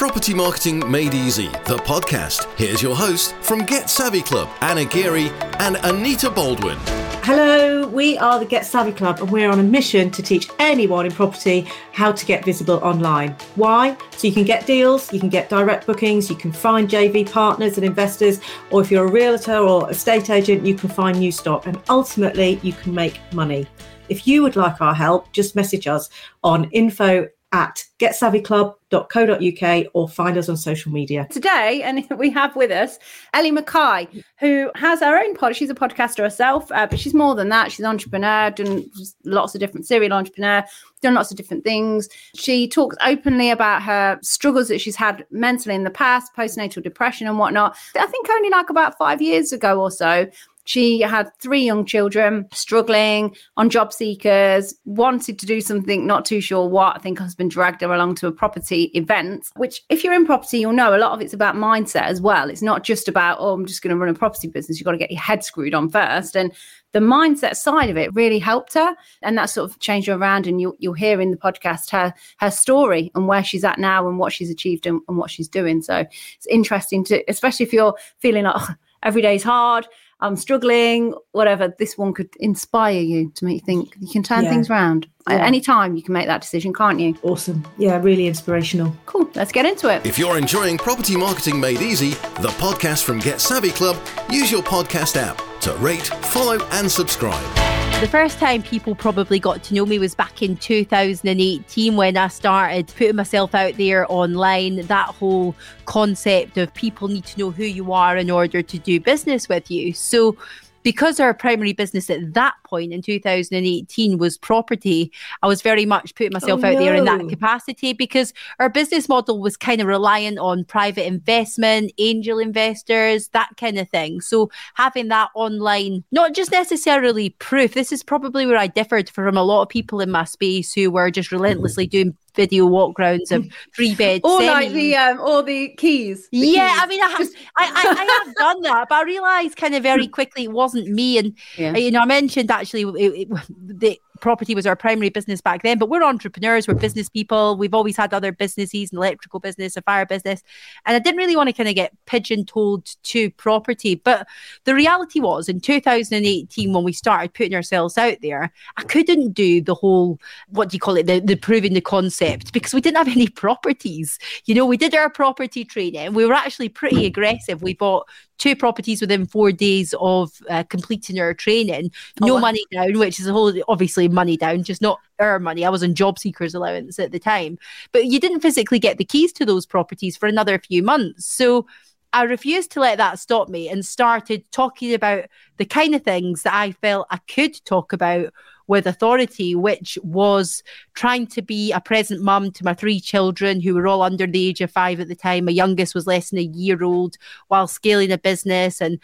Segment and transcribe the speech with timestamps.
[0.00, 2.48] Property Marketing Made Easy, the podcast.
[2.56, 6.78] Here's your host from Get Savvy Club, Anna Geary and Anita Baldwin.
[7.22, 11.04] Hello, we are the Get Savvy Club and we're on a mission to teach anyone
[11.04, 13.36] in property how to get visible online.
[13.56, 13.94] Why?
[14.12, 17.76] So you can get deals, you can get direct bookings, you can find JV partners
[17.76, 18.40] and investors,
[18.70, 22.58] or if you're a realtor or estate agent, you can find new stock and ultimately
[22.62, 23.66] you can make money.
[24.08, 26.08] If you would like our help, just message us
[26.42, 31.26] on info at getsavvyclub.co.uk or find us on social media.
[31.30, 32.98] Today, and we have with us
[33.34, 34.06] Ellie Mackay,
[34.38, 35.56] who has her own pod.
[35.56, 37.72] She's a podcaster herself, uh, but she's more than that.
[37.72, 38.88] She's an entrepreneur, done
[39.24, 40.64] lots of different serial entrepreneur,
[41.02, 42.08] done lots of different things.
[42.36, 47.26] She talks openly about her struggles that she's had mentally in the past, postnatal depression
[47.26, 47.76] and whatnot.
[47.96, 50.28] I think only like about five years ago or so,
[50.70, 56.40] she had three young children, struggling on job seekers, wanted to do something, not too
[56.40, 56.94] sure what.
[56.94, 60.58] I think husband dragged her along to a property event, which, if you're in property,
[60.60, 62.48] you'll know a lot of it's about mindset as well.
[62.48, 64.78] It's not just about, oh, I'm just going to run a property business.
[64.78, 66.36] You've got to get your head screwed on first.
[66.36, 66.52] And
[66.92, 70.46] the mindset side of it really helped her and that sort of changed her around
[70.46, 74.08] and you'll, you'll hear in the podcast her her story and where she's at now
[74.08, 75.98] and what she's achieved and, and what she's doing so
[76.36, 79.86] it's interesting to especially if you're feeling like oh, every day is hard
[80.22, 84.44] I'm struggling, whatever, this one could inspire you to make you think you can turn
[84.44, 84.50] yeah.
[84.50, 85.06] things around.
[85.28, 85.36] Yeah.
[85.36, 87.16] At any time, you can make that decision, can't you?
[87.22, 87.66] Awesome.
[87.78, 88.94] Yeah, really inspirational.
[89.06, 89.30] Cool.
[89.34, 90.04] Let's get into it.
[90.04, 92.10] If you're enjoying Property Marketing Made Easy,
[92.40, 93.96] the podcast from Get Savvy Club,
[94.30, 97.79] use your podcast app to rate, follow, and subscribe.
[98.00, 102.28] The first time people probably got to know me was back in 2018 when I
[102.28, 104.76] started putting myself out there online.
[104.86, 109.00] That whole concept of people need to know who you are in order to do
[109.00, 109.92] business with you.
[109.92, 110.38] So,
[110.82, 116.14] because our primary business at that point in 2018 was property, I was very much
[116.14, 116.80] putting oh, myself oh, out no.
[116.80, 121.92] there in that capacity because our business model was kind of reliant on private investment,
[121.98, 124.20] angel investors, that kind of thing.
[124.20, 129.36] So having that online, not just necessarily proof, this is probably where I differed from
[129.36, 131.90] a lot of people in my space who were just relentlessly mm-hmm.
[131.90, 136.68] doing video walkarounds of three beds or like the um or the keys the yeah
[136.68, 136.80] keys.
[136.82, 139.82] i mean I have, I, I, I have done that but i realized kind of
[139.82, 141.76] very quickly it wasn't me and yeah.
[141.76, 145.78] you know i mentioned actually it, it, the property was our primary business back then,
[145.78, 147.56] but we're entrepreneurs, we're business people.
[147.56, 150.42] We've always had other businesses, an electrical business, a fire business.
[150.86, 153.94] And I didn't really want to kind of get pigeon-toed to property.
[153.94, 154.26] But
[154.64, 159.60] the reality was in 2018, when we started putting ourselves out there, I couldn't do
[159.60, 162.98] the whole, what do you call it, the, the proving the concept because we didn't
[162.98, 164.18] have any properties.
[164.44, 166.14] You know, we did our property training.
[166.14, 167.62] We were actually pretty aggressive.
[167.62, 168.08] We bought
[168.40, 171.92] two properties within four days of uh, completing our training.
[172.20, 175.38] Oh, no oh, money down, which is a whole obviously money down, just not our
[175.38, 175.64] money.
[175.64, 177.58] I was on job seekers allowance at the time,
[177.92, 181.26] but you didn't physically get the keys to those properties for another few months.
[181.26, 181.66] So
[182.12, 185.26] I refused to let that stop me and started talking about
[185.58, 188.32] the kind of things that I felt I could talk about
[188.70, 190.62] with authority, which was
[190.94, 194.46] trying to be a present mum to my three children who were all under the
[194.46, 195.46] age of five at the time.
[195.46, 197.16] My youngest was less than a year old
[197.48, 199.00] while scaling a business and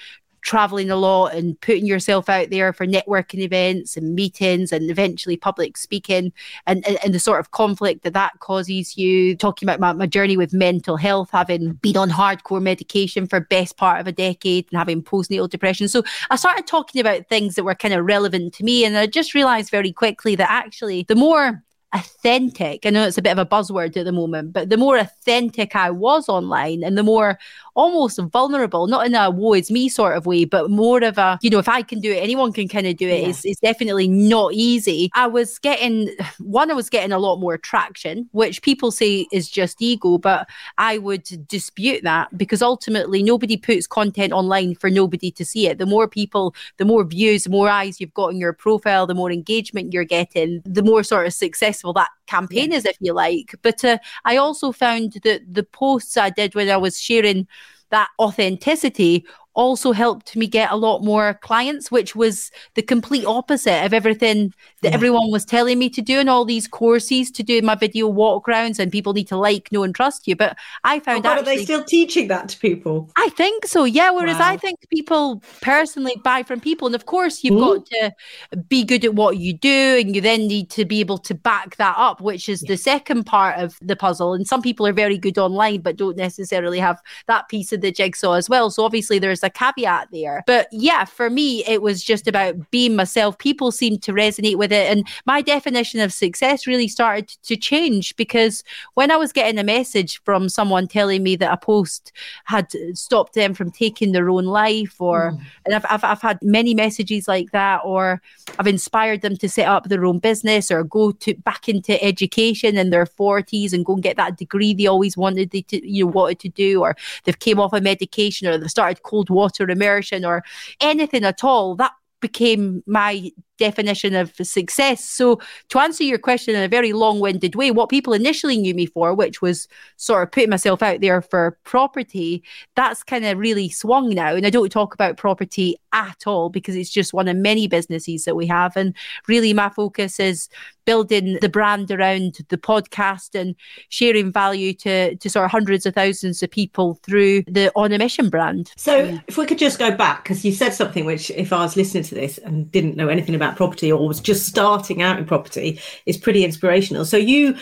[0.47, 5.37] traveling a lot and putting yourself out there for networking events and meetings and eventually
[5.37, 6.33] public speaking
[6.69, 9.37] and, and, and the sort of conflict that that causes you.
[9.37, 13.77] Talking about my, my journey with mental health having been on hardcore medication for best
[13.77, 15.89] part of a decade and having postnatal depression.
[15.89, 19.07] So i started talking about things that were kind of relevant to me and i
[19.07, 21.65] just realized very quickly that actually the more
[21.97, 22.85] authentic.
[22.85, 25.75] I know it's a bit of a buzzword at the moment, but the more authentic
[25.75, 27.39] I was online and the more
[27.75, 31.39] almost vulnerable, not in a woe is me sort of way, but more of a,
[31.43, 33.21] you know, if I can do it, anyone can kind of do it.
[33.21, 33.29] Yeah.
[33.29, 35.11] It's, it's definitely not easy.
[35.15, 39.51] I was getting, one, I was getting a lot more traction, which people say is
[39.51, 40.49] just ego, but
[40.79, 45.79] I would dispute that because ultimately nobody puts content online for nobody to see it.
[45.79, 49.15] The more people, the more views, the more eyes you've got in your profile, the
[49.15, 53.55] more engagement you're getting, the more sort of successful that campaign is, if you like.
[53.63, 57.47] But uh, I also found that the posts I did when I was sharing
[57.91, 59.25] that authenticity
[59.57, 64.53] also helped me get a lot more clients, which was the complete opposite of everything
[64.83, 64.95] that yeah.
[64.95, 68.79] everyone was telling me to do in all these courses to do my video walkarounds
[68.79, 70.37] and people need to like, know, and trust you.
[70.37, 73.11] But I found oh, actually, are they still teaching that to people?
[73.17, 74.11] I think so, yeah.
[74.11, 74.51] Whereas wow.
[74.51, 76.87] I think people personally buy from people.
[76.87, 77.79] And of course, you've mm-hmm.
[77.79, 81.19] got to be good at what you do and you then need to be able
[81.19, 82.69] to back that up, which is yeah.
[82.69, 84.35] the second part of the puzzle.
[84.35, 87.91] And some people are very good online but don't necessarily have that piece of the
[87.91, 88.71] jigsaw as well.
[88.71, 90.45] So obviously there's a caveat there.
[90.47, 93.39] But yeah, for me, it was just about being myself.
[93.39, 94.91] People seemed to resonate with it.
[94.91, 98.63] And my definition of success really started to change because
[98.95, 102.13] when I was getting a message from someone telling me that a post
[102.45, 105.41] had stopped them from taking their own life, or, mm.
[105.65, 108.21] and I've, I've, I've had many messages like that, or
[108.59, 112.77] I've inspired them to set up their own business or go to back into education
[112.77, 116.05] in their 40s and go and get that degree they always wanted they to, you
[116.05, 119.69] know, wanted to do, or they've came off a medication or they've started cold water
[119.71, 120.43] immersion or
[120.81, 121.77] anything at all.
[121.77, 125.05] That became my definition of success.
[125.05, 128.75] So, to answer your question in a very long winded way, what people initially knew
[128.75, 132.43] me for, which was sort of putting myself out there for property,
[132.75, 134.35] that's kind of really swung now.
[134.35, 138.25] And I don't talk about property at all because it's just one of many businesses
[138.25, 138.77] that we have.
[138.77, 138.95] And
[139.29, 140.49] really, my focus is
[140.85, 143.55] building the brand around the podcast and
[143.89, 147.99] sharing value to, to sort of hundreds of thousands of people through the On a
[147.99, 148.73] Mission brand.
[148.77, 149.21] So, yeah.
[149.27, 152.05] if we could just go back, because you said something which, if I was listening
[152.05, 155.25] to this and didn't know anything about about property or was just starting out in
[155.25, 157.05] property is pretty inspirational.
[157.05, 157.57] So you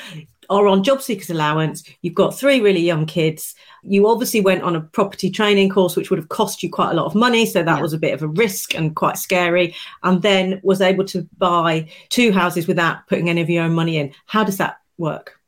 [0.51, 3.55] are on job seekers allowance, you've got three really young kids.
[3.83, 6.95] You obviously went on a property training course, which would have cost you quite a
[6.95, 7.47] lot of money.
[7.47, 7.83] So that yeah.
[7.83, 9.75] was a bit of a risk and quite scary.
[10.03, 13.99] And then was able to buy two houses without putting any of your own money
[13.99, 14.13] in.
[14.27, 15.39] How does that work?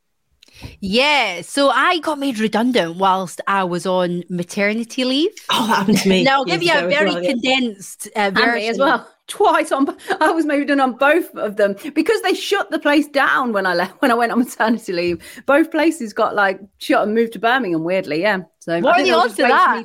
[0.79, 5.29] Yeah, so I got made redundant whilst I was on maternity leave.
[5.51, 6.23] Oh, that happened to me.
[6.23, 9.87] now I'll give you a very well, condensed uh, version as well twice on
[10.21, 13.65] I was maybe done on both of them because they shut the place down when
[13.65, 15.43] I left when I went on maternity leave.
[15.45, 18.39] Both places got like shut and moved to Birmingham weirdly, yeah.
[18.59, 19.83] So what are the odds of that?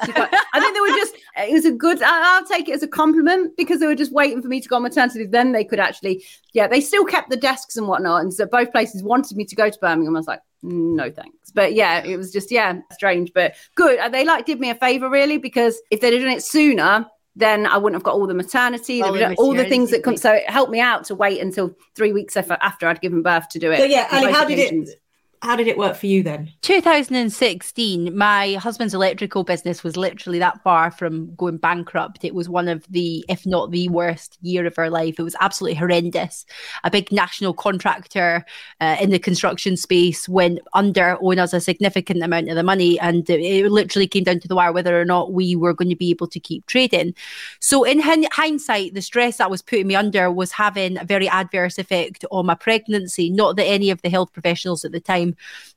[0.54, 3.56] I think they were just it was a good I'll take it as a compliment
[3.56, 5.30] because they were just waiting for me to go on maternity leave.
[5.30, 8.22] Then they could actually yeah, they still kept the desks and whatnot.
[8.22, 10.16] And so both places wanted me to go to Birmingham.
[10.16, 11.50] I was like, no thanks.
[11.50, 13.98] But yeah, it was just yeah, strange, but good.
[14.12, 17.78] They like did me a favor really because if they'd done it sooner, then I
[17.78, 20.16] wouldn't have got all the maternity, all, the, all the things that come.
[20.16, 23.58] So it helped me out to wait until three weeks after I'd given birth to
[23.58, 23.78] do it.
[23.78, 25.01] So yeah, Ali, how did it?
[25.42, 26.52] How did it work for you then?
[26.62, 32.24] 2016, my husband's electrical business was literally that far from going bankrupt.
[32.24, 35.16] It was one of the, if not the worst year of our life.
[35.18, 36.46] It was absolutely horrendous.
[36.84, 38.44] A big national contractor
[38.80, 43.00] uh, in the construction space went under, owing us a significant amount of the money.
[43.00, 45.96] And it literally came down to the wire whether or not we were going to
[45.96, 47.14] be able to keep trading.
[47.58, 51.78] So, in hindsight, the stress that was putting me under was having a very adverse
[51.78, 53.28] effect on my pregnancy.
[53.28, 55.31] Not that any of the health professionals at the time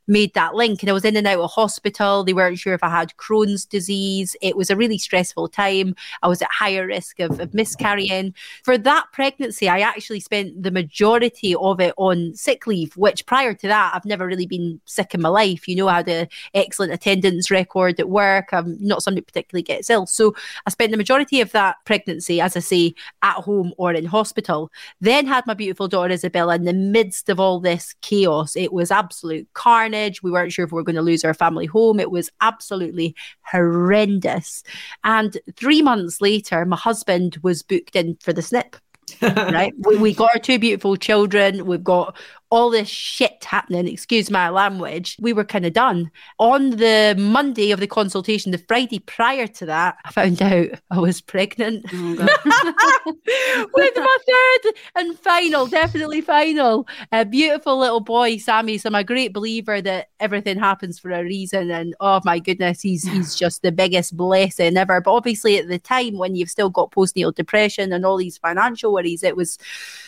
[0.06, 0.82] made that link.
[0.82, 2.24] And I was in and out of hospital.
[2.24, 4.36] They weren't sure if I had Crohn's disease.
[4.40, 5.94] It was a really stressful time.
[6.22, 8.34] I was at higher risk of, of miscarrying.
[8.62, 13.54] For that pregnancy, I actually spent the majority of it on sick leave, which prior
[13.54, 15.66] to that, I've never really been sick in my life.
[15.66, 18.48] You know, I had an excellent attendance record at work.
[18.52, 20.06] I'm not somebody who particularly gets ill.
[20.06, 20.34] So
[20.66, 24.70] I spent the majority of that pregnancy, as I say, at home or in hospital.
[25.00, 28.56] Then had my beautiful daughter Isabella in the midst of all this chaos.
[28.56, 30.22] It was absolute carnage.
[30.22, 32.00] We weren't sure if we were going to lose our family home.
[32.00, 34.62] It was absolutely horrendous.
[35.04, 38.76] And three months later, my husband was booked in for the snip.
[39.22, 39.72] right?
[39.78, 41.64] We, we got our two beautiful children.
[41.66, 42.16] We've got
[42.50, 46.10] all this shit happening, excuse my language, we were kind of done.
[46.38, 50.98] On the Monday of the consultation, the Friday prior to that, I found out I
[51.00, 52.14] was pregnant oh,
[53.74, 58.78] with my third and final, definitely final, a beautiful little boy, Sammy.
[58.78, 61.70] So I'm a great believer that everything happens for a reason.
[61.72, 65.00] And oh my goodness, he's he's just the biggest blessing ever.
[65.00, 68.92] But obviously, at the time when you've still got postnatal depression and all these financial
[68.92, 69.58] worries, it was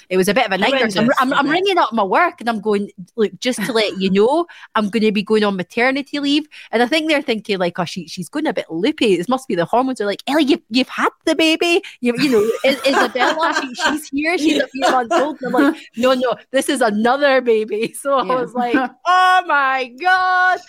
[0.08, 0.88] it was a bit of a nightmare.
[0.90, 3.98] So I'm, I'm, I'm ringing up my work and I'm going, look, just to let
[4.00, 6.46] you know, I'm going to be going on maternity leave.
[6.70, 9.14] And I think they're thinking, like, oh, she, she's going a bit loopy.
[9.14, 10.00] It must be the hormones.
[10.00, 11.82] Are like, Ellie, you've, you've had the baby.
[12.00, 14.38] You, you know, Isabella, she, she's here.
[14.38, 15.38] She's a few months old.
[15.42, 17.94] And I'm like, no, no, this is another baby.
[17.98, 18.32] So yeah.
[18.32, 20.60] I was like, oh my God.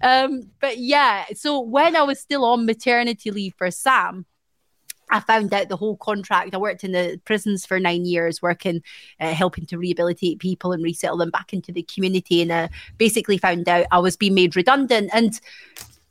[0.00, 4.24] Um, but yeah, so when I was still on maternity leave for Sam,
[5.10, 6.54] I found out the whole contract.
[6.54, 8.82] I worked in the prisons for nine years, working,
[9.20, 12.42] uh, helping to rehabilitate people and resettle them back into the community.
[12.42, 15.10] And uh, basically found out I was being made redundant.
[15.12, 15.40] And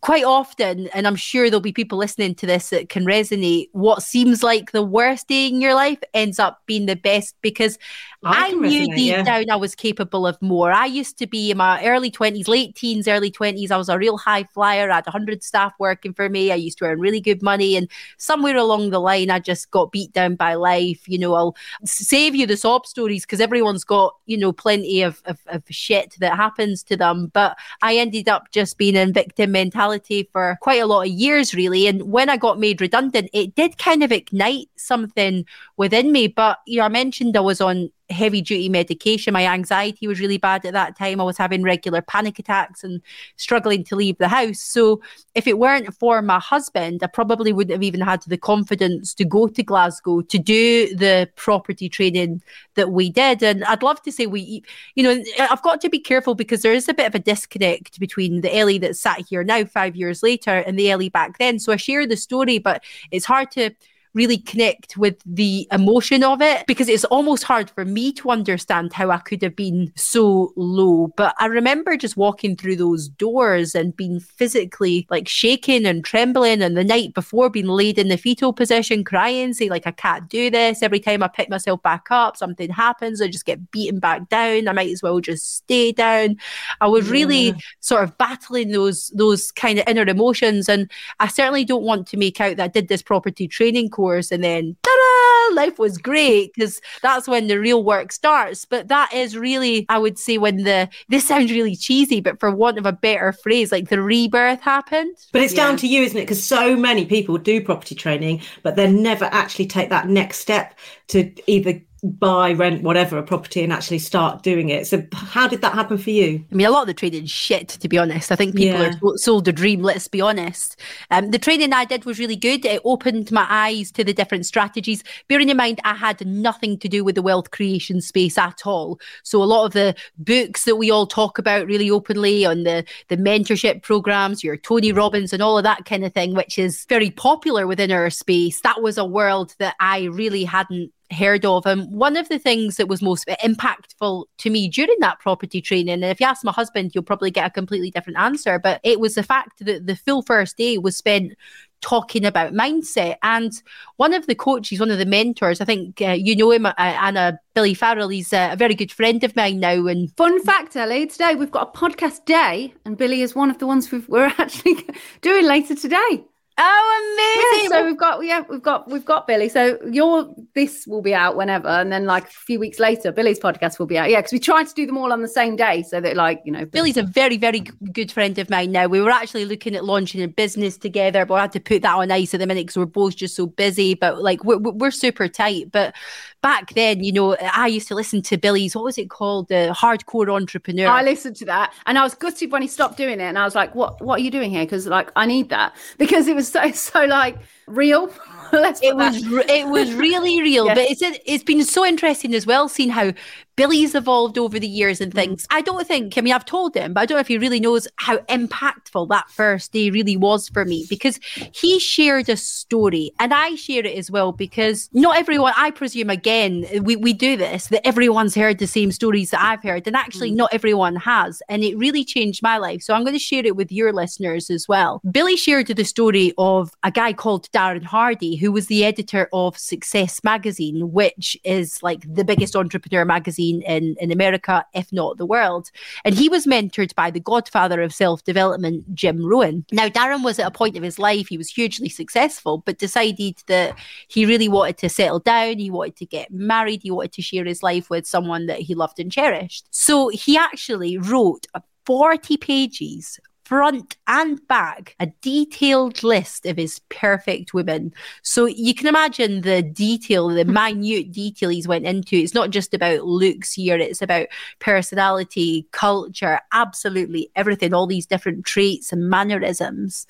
[0.02, 4.02] quite often, and I'm sure there'll be people listening to this that can resonate, what
[4.02, 7.78] seems like the worst day in your life ends up being the best because
[8.24, 9.24] I, I knew resonate, deep yeah.
[9.24, 10.72] down I was capable of more.
[10.72, 13.72] I used to be in my early 20s, late teens, early 20s.
[13.72, 14.90] I was a real high flyer.
[14.90, 16.52] I had 100 staff working for me.
[16.52, 17.76] I used to earn really good money.
[17.76, 21.08] And somewhere along the line, I just got beat down by life.
[21.10, 25.22] You know, I'll save you the sob stories because everyone's got, you know, plenty of,
[25.26, 27.32] of, of shit that happens to them.
[27.34, 29.89] But I ended up just being in victim mentality
[30.32, 31.88] for quite a lot of years, really.
[31.88, 35.46] And when I got made redundant, it did kind of ignite something
[35.78, 36.28] within me.
[36.28, 39.34] But you know, I mentioned I was on heavy duty medication.
[39.34, 41.22] My anxiety was really bad at that time.
[41.22, 43.02] I was having regular panic attacks and
[43.36, 44.60] struggling to leave the house.
[44.60, 45.02] So,
[45.36, 49.26] if it weren't for my husband, I probably wouldn't have even had the confidence to
[49.26, 52.42] go to Glasgow to do the property training
[52.76, 53.44] that we did.
[53.44, 54.64] And I'd love to say we,
[54.96, 58.00] you know, I've got to be careful because there is a bit of a disconnect
[58.00, 61.60] between the Ellie that sat here now, five years later, and the Ellie back then.
[61.60, 63.72] So, I share the story, but it's hard to
[64.14, 68.92] really connect with the emotion of it because it's almost hard for me to understand
[68.92, 71.14] how I could have been so low.
[71.16, 76.62] But I remember just walking through those doors and being physically like shaking and trembling,
[76.62, 80.28] and the night before being laid in the fetal position, crying, saying, like, I can't
[80.28, 80.82] do this.
[80.82, 83.22] Every time I pick myself back up, something happens.
[83.22, 84.68] I just get beaten back down.
[84.68, 86.38] I might as well just stay down.
[86.82, 87.12] I was yeah.
[87.12, 90.68] really sort of battling those those kind of inner emotions.
[90.68, 90.90] And
[91.20, 93.99] I certainly don't want to make out that I did this property training course
[94.32, 98.66] and then ta-da, life was great because that's when the real work starts.
[98.66, 102.52] But that is really, I would say, when the this sounds really cheesy, but for
[102.52, 105.16] want of a better phrase, like the rebirth happened.
[105.32, 105.68] But it's yeah.
[105.68, 106.22] down to you, isn't it?
[106.22, 110.78] Because so many people do property training, but then never actually take that next step
[111.10, 114.88] to either buy, rent, whatever a property and actually start doing it.
[114.88, 116.44] So, how did that happen for you?
[116.52, 118.32] I mean, a lot of the training shit, to be honest.
[118.32, 118.94] I think people yeah.
[119.04, 119.82] are sold a dream.
[119.82, 120.80] Let's be honest.
[121.12, 122.66] Um, the training I did was really good.
[122.66, 125.04] It opened my eyes to the different strategies.
[125.28, 129.00] Bearing in mind, I had nothing to do with the wealth creation space at all.
[129.24, 132.86] So, a lot of the books that we all talk about really openly on the
[133.10, 136.86] the mentorship programs, your Tony Robbins, and all of that kind of thing, which is
[136.86, 138.62] very popular within our space.
[138.62, 142.78] That was a world that I really hadn't heard of And One of the things
[142.78, 146.52] that was most impactful to me during that property training, and if you ask my
[146.52, 149.96] husband, you'll probably get a completely different answer, but it was the fact that the
[149.96, 151.34] full first day was spent
[151.82, 153.16] talking about mindset.
[153.24, 153.52] And
[153.98, 156.74] one of the coaches, one of the mentors, I think uh, you know him, uh,
[156.78, 158.10] Anna Billy Farrell.
[158.10, 159.88] He's uh, a very good friend of mine now.
[159.88, 163.60] And fun fact, Ellie, today we've got a podcast day, and Billy is one of
[163.60, 164.86] the ones we are actually
[165.22, 166.26] doing later today.
[166.62, 167.70] Oh, amazing!
[167.70, 169.48] So we've got yeah, we've got we've got Billy.
[169.48, 173.40] So your this will be out whenever, and then like a few weeks later, Billy's
[173.40, 174.10] podcast will be out.
[174.10, 176.42] Yeah, because we tried to do them all on the same day, so that like
[176.44, 177.62] you know, Billy's a very very
[177.94, 178.74] good friend of mine.
[178.74, 181.82] Now we were actually looking at launching a business together, but I had to put
[181.84, 183.94] that on ice at the minute because we're both just so busy.
[183.94, 185.72] But like we're we're super tight.
[185.72, 185.96] But
[186.42, 189.76] back then, you know, I used to listen to Billy's what was it called, the
[189.78, 190.88] Hardcore Entrepreneur.
[190.88, 193.46] I listened to that, and I was gutted when he stopped doing it, and I
[193.46, 194.64] was like, what What are you doing here?
[194.64, 197.38] Because like I need that because it was so so like
[197.70, 198.12] real
[198.54, 200.76] it was it was really real yes.
[200.76, 203.12] but it's it's been so interesting as well seeing how
[203.60, 205.16] Billy's evolved over the years and mm.
[205.16, 205.44] things.
[205.44, 205.58] Mm.
[205.58, 207.60] I don't think, I mean, I've told him, but I don't know if he really
[207.60, 211.20] knows how impactful that first day really was for me because
[211.54, 216.10] he shared a story and I share it as well because not everyone, I presume,
[216.10, 219.96] again, we, we do this, that everyone's heard the same stories that I've heard, and
[219.96, 220.36] actually, mm.
[220.36, 221.42] not everyone has.
[221.50, 222.82] And it really changed my life.
[222.82, 225.02] So I'm going to share it with your listeners as well.
[225.12, 229.58] Billy shared the story of a guy called Darren Hardy, who was the editor of
[229.58, 235.26] Success Magazine, which is like the biggest entrepreneur magazine in, in America, if not the
[235.26, 235.70] world.
[236.06, 239.66] And he was mentored by the godfather of self development, Jim Rohn.
[239.74, 243.44] Now, Darren was at a point of his life, he was hugely successful, but decided
[243.48, 247.22] that he really wanted to settle down, he wanted to get married, he wanted to
[247.22, 249.68] share his life with someone that he loved and cherished.
[249.72, 251.46] So he actually wrote
[251.86, 257.92] 40 pages front and back a detailed list of his perfect women.
[258.22, 262.16] So you can imagine the detail, the minute detail he's went into.
[262.16, 264.28] It's not just about looks here, it's about
[264.60, 270.06] personality, culture, absolutely everything, all these different traits and mannerisms.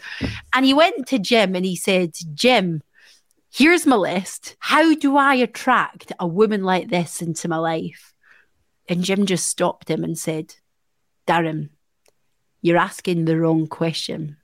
[0.53, 2.84] And he went to Jim and he said, Jim,
[3.50, 4.58] here's my list.
[4.60, 8.13] How do I attract a woman like this into my life?
[8.89, 10.55] And Jim just stopped him and said,
[11.25, 11.69] Darren,
[12.62, 14.38] you're asking the wrong question.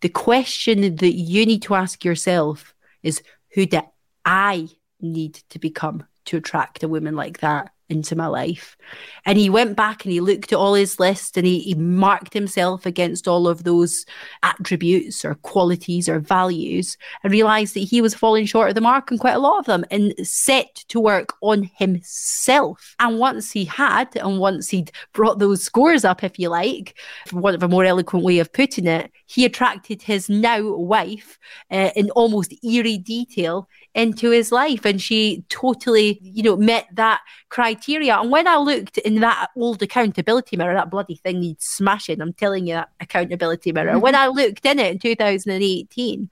[0.00, 3.80] The question that you need to ask yourself is who do
[4.24, 4.68] I
[5.00, 7.72] need to become to attract a woman like that?
[7.88, 8.76] Into my life.
[9.24, 12.34] And he went back and he looked at all his list and he, he marked
[12.34, 14.04] himself against all of those
[14.42, 19.10] attributes or qualities or values and realized that he was falling short of the mark
[19.10, 22.94] on quite a lot of them and set to work on himself.
[23.00, 27.38] And once he had, and once he'd brought those scores up, if you like, for
[27.38, 31.38] want of a more eloquent way of putting it, he attracted his now wife
[31.70, 37.20] uh, in almost eerie detail into his life and she totally you know met that
[37.48, 42.20] criteria and when i looked in that old accountability mirror that bloody thing needs smashing
[42.20, 44.00] i'm telling you that accountability mirror mm-hmm.
[44.00, 46.30] when i looked in it in 2018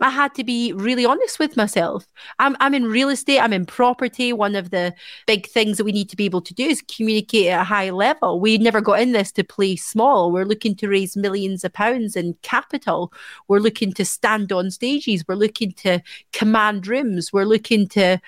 [0.00, 2.06] I had to be really honest with myself.
[2.40, 4.32] I'm, I'm in real estate, I'm in property.
[4.32, 4.92] One of the
[5.26, 7.90] big things that we need to be able to do is communicate at a high
[7.90, 8.40] level.
[8.40, 10.32] We never got in this to play small.
[10.32, 13.12] We're looking to raise millions of pounds in capital.
[13.46, 15.24] We're looking to stand on stages.
[15.28, 16.00] We're looking to
[16.32, 17.32] command rooms.
[17.32, 18.20] We're looking to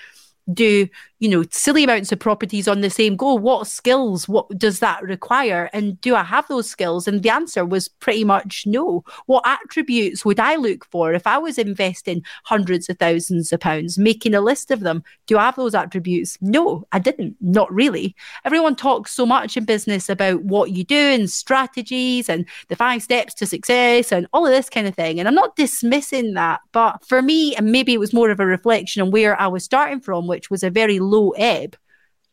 [0.52, 3.34] do you know silly amounts of properties on the same go.
[3.34, 5.70] What skills what does that require?
[5.72, 7.08] And do i have those skills?
[7.08, 9.04] And the answer was pretty much no.
[9.26, 13.98] What attributes would i look for if i was investing hundreds of thousands of pounds
[13.98, 15.02] making a list of them?
[15.26, 16.36] Do i have those attributes?
[16.40, 17.36] No i didn't.
[17.40, 18.14] Not really.
[18.44, 23.02] Everyone talks so much in business about what you do and strategies and the five
[23.02, 25.18] steps to success and all of this kind of thing.
[25.18, 26.60] And i'm not dismissing that.
[26.72, 29.64] But for me and maybe it was more of a reflection on where i was
[29.64, 31.76] starting from which was a very low ebb.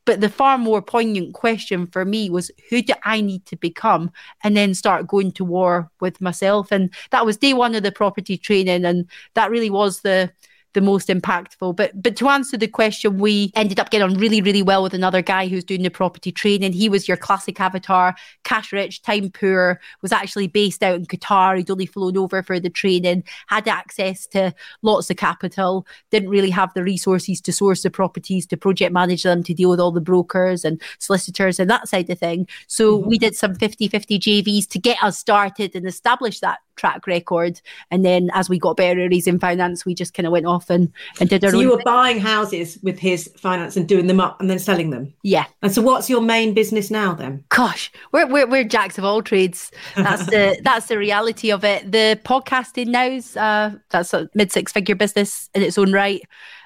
[0.05, 4.11] But the far more poignant question for me was who do I need to become
[4.43, 6.71] and then start going to war with myself?
[6.71, 8.83] And that was day one of the property training.
[8.83, 10.29] And that really was the
[10.73, 11.75] the most impactful.
[11.75, 14.93] But but to answer the question, we ended up getting on really, really well with
[14.93, 16.73] another guy who's doing the property training.
[16.73, 21.57] He was your classic avatar, cash rich, time poor, was actually based out in Qatar.
[21.57, 26.49] He'd only flown over for the training, had access to lots of capital, didn't really
[26.49, 29.91] have the resources to source the properties, to project manage them, to deal with all
[29.91, 32.47] the brokers and solicitors and that side of thing.
[32.67, 33.09] So mm-hmm.
[33.09, 37.61] we did some 50-50 JVs to get us started and establish that track record.
[37.91, 40.62] And then as we got better at raising finance, we just kind of went off
[40.69, 44.39] and, and did so you were buying houses with his finance and doing them up
[44.39, 45.13] and then selling them?
[45.23, 45.45] Yeah.
[45.61, 47.43] And so what's your main business now then?
[47.49, 49.71] Gosh, we're, we're, we're jacks of all trades.
[49.95, 51.91] That's the that's the reality of it.
[51.91, 56.21] The podcasting now's uh, that's a mid six figure business in its own right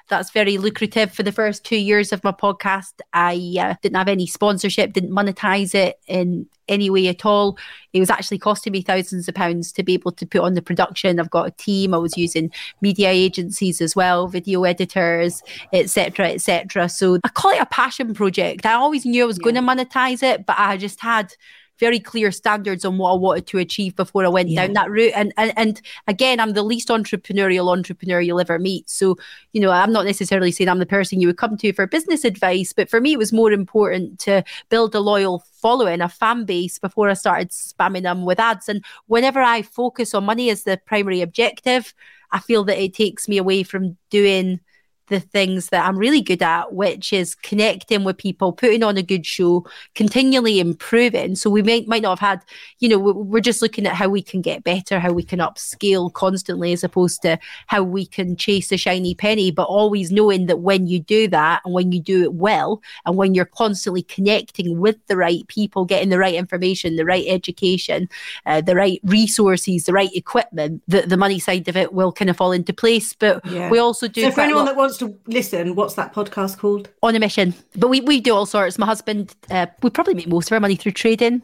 [0.08, 2.94] that's very lucrative for the first two years of my podcast.
[3.12, 7.58] I uh, didn't have any sponsorship, didn't monetize it in any way at all.
[7.92, 10.62] It was actually costing me thousands of pounds to be able to put on the
[10.62, 11.18] production.
[11.18, 11.94] I've got a team.
[11.94, 12.50] I was using
[12.80, 16.88] media agencies as well, video editors, etc., etc.
[16.88, 18.66] So I call it a passion project.
[18.66, 19.50] I always knew I was yeah.
[19.50, 21.34] going to monetize it, but I just had
[21.78, 24.66] very clear standards on what I wanted to achieve before I went yeah.
[24.66, 25.12] down that route.
[25.14, 28.88] And, and and again, I'm the least entrepreneurial entrepreneur you'll ever meet.
[28.88, 29.16] So,
[29.52, 32.24] you know, I'm not necessarily saying I'm the person you would come to for business
[32.24, 36.44] advice, but for me, it was more important to build a loyal following, a fan
[36.44, 38.68] base before I started spamming them with ads.
[38.68, 41.94] And whenever I focus on money as the primary objective,
[42.30, 44.60] I feel that it takes me away from doing
[45.08, 49.02] the things that I'm really good at, which is connecting with people, putting on a
[49.02, 51.34] good show, continually improving.
[51.34, 52.44] So we might might not have had,
[52.78, 56.12] you know, we're just looking at how we can get better, how we can upscale
[56.12, 59.50] constantly, as opposed to how we can chase a shiny penny.
[59.50, 63.16] But always knowing that when you do that and when you do it well, and
[63.16, 68.08] when you're constantly connecting with the right people, getting the right information, the right education,
[68.46, 72.30] uh, the right resources, the right equipment, the, the money side of it will kind
[72.30, 73.14] of fall into place.
[73.14, 73.70] But yeah.
[73.70, 74.22] we also do.
[74.22, 76.88] So for anyone that wants to listen, what's that podcast called?
[77.02, 77.54] On a Mission.
[77.76, 78.78] But we, we do all sorts.
[78.78, 81.42] My husband, uh, we probably make most of our money through trading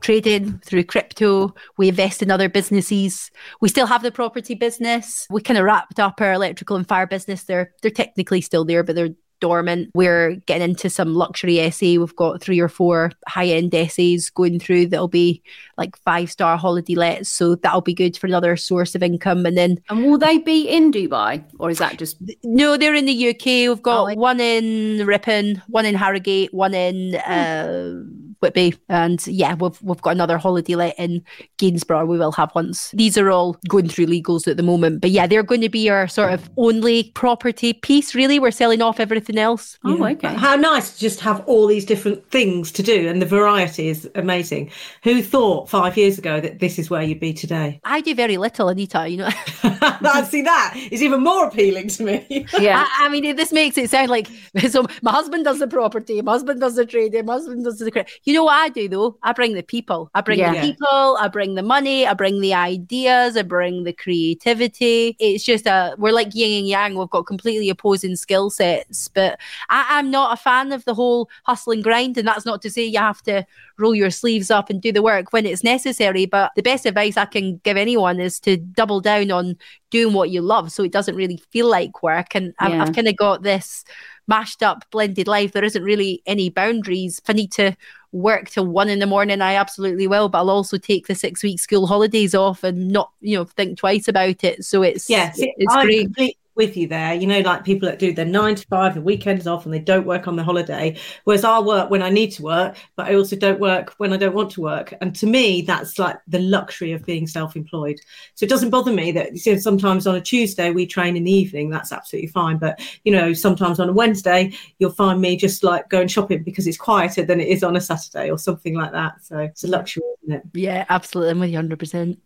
[0.00, 1.54] trading through crypto.
[1.76, 3.30] We invest in other businesses.
[3.60, 5.26] We still have the property business.
[5.30, 7.44] We kind of wrapped up our electrical and fire business.
[7.44, 9.90] They're they're technically still there, but they're dormant.
[9.94, 11.86] We're getting into some luxury SA.
[11.86, 15.42] We've got three or four high end SAs going through that'll be
[15.76, 17.28] like five star holiday lets.
[17.28, 19.46] So that'll be good for another source of income.
[19.46, 19.78] And then.
[19.88, 22.16] And will they be in Dubai or is that just.
[22.42, 23.68] No, they're in the UK.
[23.68, 27.16] We've got oh, one in Ripon, one in Harrogate, one in.
[27.16, 28.02] Uh,
[28.40, 31.22] Whitby, and yeah, we've we've got another holiday let in
[31.58, 32.06] Gainsborough.
[32.06, 32.90] We will have once.
[32.92, 35.90] These are all going through legals at the moment, but yeah, they're going to be
[35.90, 38.14] our sort of only property piece.
[38.14, 39.78] Really, we're selling off everything else.
[39.84, 40.34] Oh, okay.
[40.34, 44.08] How nice to just have all these different things to do, and the variety is
[44.14, 44.70] amazing.
[45.02, 47.80] Who thought five years ago that this is where you'd be today?
[47.84, 49.08] I do very little, Anita.
[49.08, 49.30] You know,
[49.62, 52.46] I see that is even more appealing to me.
[52.58, 54.28] yeah, I, I, mean, this makes it sound like
[54.68, 54.86] so.
[55.02, 58.10] My husband does the property, my husband does the trading, my husband does the credit.
[58.28, 59.16] You know what I do though?
[59.22, 60.10] I bring the people.
[60.14, 60.52] I bring yeah.
[60.52, 61.16] the people.
[61.18, 62.06] I bring the money.
[62.06, 63.38] I bring the ideas.
[63.38, 65.16] I bring the creativity.
[65.18, 66.94] It's just a we're like yin and yang.
[66.94, 69.08] We've got completely opposing skill sets.
[69.08, 72.18] But I, am not a fan of the whole hustle and grind.
[72.18, 73.46] And that's not to say you have to
[73.78, 76.26] roll your sleeves up and do the work when it's necessary.
[76.26, 79.56] But the best advice I can give anyone is to double down on
[79.88, 82.34] doing what you love, so it doesn't really feel like work.
[82.34, 83.86] And I've, I've kind of got this
[84.28, 87.74] mashed up blended life there isn't really any boundaries if i need to
[88.12, 90.28] work till one in the morning, I absolutely will.
[90.28, 93.78] But I'll also take the six week school holidays off and not, you know, think
[93.78, 94.64] twice about it.
[94.64, 96.04] So it's yeah, it's I'm great.
[96.04, 97.14] Complete, with you there.
[97.14, 99.78] You know, like people that do their nine to five, the weekends off, and they
[99.78, 100.98] don't work on the holiday.
[101.24, 104.18] Whereas I work when I need to work, but I also don't work when I
[104.18, 104.92] don't want to work.
[105.00, 107.98] And to me, that's like the luxury of being self-employed.
[108.34, 111.24] So it doesn't bother me that you know, sometimes on a Tuesday we train in
[111.24, 111.70] the evening.
[111.70, 112.58] That's absolutely fine.
[112.58, 116.66] But you know, sometimes on a Wednesday you'll find me just like going shopping because
[116.66, 119.24] it's quieter than it is on a Saturday or something like that.
[119.24, 120.42] So it's a luxury, isn't it?
[120.52, 121.30] Yeah, absolutely.
[121.30, 121.78] I'm with you 100.
[121.78, 122.18] percent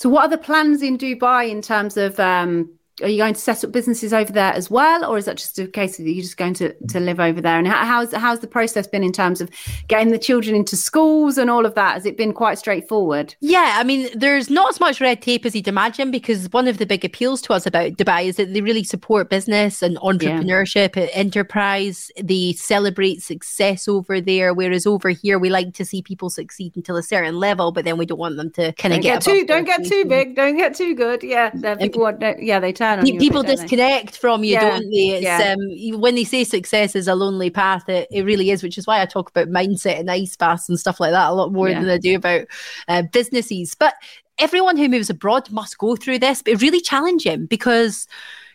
[0.00, 2.70] so, what are the plans in Dubai in terms of um,
[3.02, 5.58] are you going to set up businesses over there as well, or is that just
[5.58, 7.58] a case of you're just going to, to live over there?
[7.58, 9.50] And how, how's how's the process been in terms of
[9.88, 11.94] getting the children into schools and all of that?
[11.94, 13.34] Has it been quite straightforward?
[13.40, 16.78] Yeah, I mean, there's not as much red tape as you'd imagine because one of
[16.78, 20.96] the big appeals to us about Dubai is that they really support business and entrepreneurship,
[20.96, 21.08] yeah.
[21.12, 22.10] enterprise.
[22.20, 26.96] They celebrate success over there, whereas over here we like to see people succeed until
[26.96, 29.46] a certain level, but then we don't want them to kind of get, get too
[29.46, 31.22] don't get too big, don't get too good.
[31.22, 31.80] Yeah, mm-hmm.
[31.80, 34.70] people want, yeah, they turn on people disconnect from you, yeah.
[34.70, 35.08] don't they?
[35.08, 35.54] It's yeah.
[35.54, 38.86] um, when they say success is a lonely path, it, it really is, which is
[38.86, 41.68] why I talk about mindset and ice baths and stuff like that a lot more
[41.68, 41.80] yeah.
[41.80, 42.46] than I do about
[42.88, 43.74] uh, businesses.
[43.74, 43.94] But
[44.38, 48.06] everyone who moves abroad must go through this, but really challenging because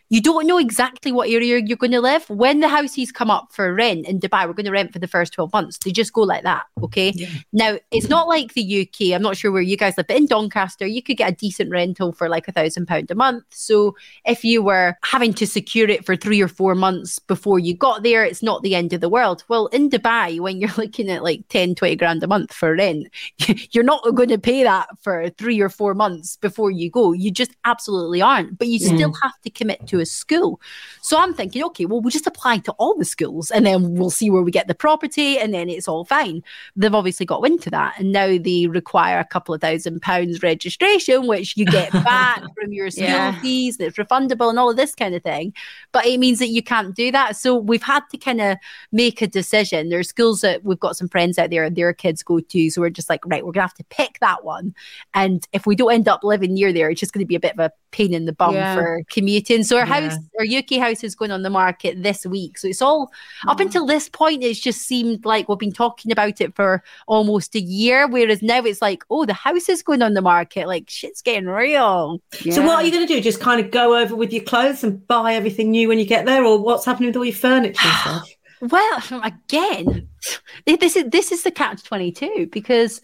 [0.08, 2.28] you don't know exactly what area you're going to live.
[2.30, 5.08] When the houses come up for rent in Dubai, we're going to rent for the
[5.08, 5.78] first 12 months.
[5.78, 6.64] They just go like that.
[6.82, 7.12] Okay.
[7.14, 7.28] Yeah.
[7.52, 9.14] Now, it's not like the UK.
[9.14, 11.70] I'm not sure where you guys live, but in Doncaster, you could get a decent
[11.70, 13.44] rental for like a thousand pound a month.
[13.50, 17.74] So if you were having to secure it for three or four months before you
[17.74, 19.44] got there, it's not the end of the world.
[19.48, 23.08] Well, in Dubai, when you're looking at like 10, 20 grand a month for rent,
[23.72, 27.12] you're not going to pay that for three or four months before you go.
[27.12, 28.58] You just absolutely aren't.
[28.58, 28.94] But you mm.
[28.94, 30.60] still have to commit to a school.
[31.00, 34.10] So I'm thinking, okay, well, we'll just apply to all the schools and then we'll
[34.10, 36.42] see where we get the property and then it's all fine.
[36.74, 37.98] They've obviously got into that.
[37.98, 42.72] And now they require a couple of thousand pounds registration, which you get back from
[42.72, 43.40] your school yeah.
[43.40, 45.54] fees, that's refundable and all of this kind of thing.
[45.92, 47.36] But it means that you can't do that.
[47.36, 48.58] So we've had to kind of
[48.92, 49.88] make a decision.
[49.88, 52.70] There's schools that we've got some friends out there and their kids go to.
[52.70, 54.74] So we're just like, right, we're going to have to pick that one.
[55.14, 57.40] And if we don't end up living near there, it's just going to be a
[57.40, 58.74] bit of a pain in the bum yeah.
[58.74, 59.64] for commuting.
[59.64, 60.10] So our yeah.
[60.10, 62.58] house, our UK house is going on the market this week.
[62.58, 63.50] So it's all mm.
[63.50, 67.54] up until this point, it's just seemed like we've been talking about it for almost
[67.54, 68.06] a year.
[68.06, 70.66] Whereas now it's like, oh, the house is going on the market.
[70.66, 72.20] Like shit's getting real.
[72.42, 72.52] Yeah.
[72.52, 73.20] So what are you going to do?
[73.22, 76.26] Just kind of go over with your clothes and buy everything new when you get
[76.26, 78.28] there, or what's happening with all your furniture and stuff?
[78.58, 80.08] Well, again,
[80.64, 83.02] this is this is the catch twenty two because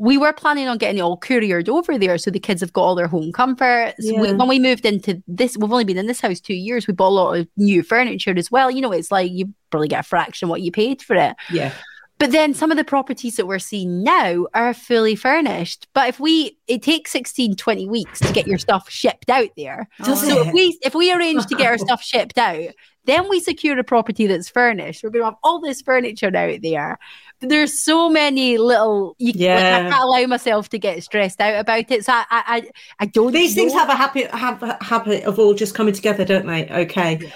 [0.00, 2.80] we were planning on getting it all couriered over there so the kids have got
[2.80, 3.98] all their home comforts.
[3.98, 4.18] Yeah.
[4.18, 6.86] We, when we moved into this, we've only been in this house two years.
[6.86, 8.70] We bought a lot of new furniture as well.
[8.70, 11.36] You know, it's like you probably get a fraction what you paid for it.
[11.50, 11.74] Yeah.
[12.20, 15.88] But then some of the properties that we're seeing now are fully furnished.
[15.94, 19.88] But if we, it takes 16, 20 weeks to get your stuff shipped out there.
[20.00, 20.48] Oh, so yeah.
[20.48, 22.74] if we, if we arrange to get our stuff shipped out,
[23.06, 25.02] then we secure a property that's furnished.
[25.02, 26.98] We're going to have all this furniture out there
[27.40, 29.54] But there's so many little you, yeah.
[29.54, 32.04] Like, I can't allow myself to get stressed out about it.
[32.04, 33.62] So I I, I don't These know.
[33.62, 36.68] things have a happy have a habit of all just coming together, don't they?
[36.68, 37.18] Okay.
[37.22, 37.30] Yeah.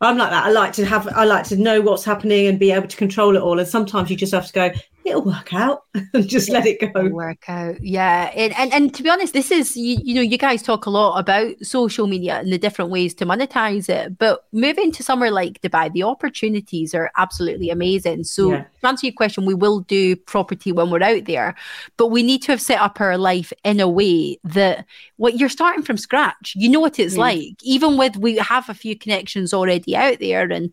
[0.00, 0.44] I'm like that.
[0.44, 3.36] I like to have I like to know what's happening and be able to control
[3.36, 3.58] it all.
[3.58, 4.70] And sometimes you just have to go,
[5.08, 9.02] it'll work out and just let it go work out yeah and, and and to
[9.02, 12.38] be honest this is you, you know you guys talk a lot about social media
[12.38, 16.94] and the different ways to monetize it but moving to somewhere like dubai the opportunities
[16.94, 18.64] are absolutely amazing so yeah.
[18.80, 21.54] to answer your question we will do property when we're out there
[21.96, 24.84] but we need to have set up our life in a way that
[25.16, 27.20] what you're starting from scratch you know what it's yeah.
[27.20, 30.72] like even with we have a few connections already out there and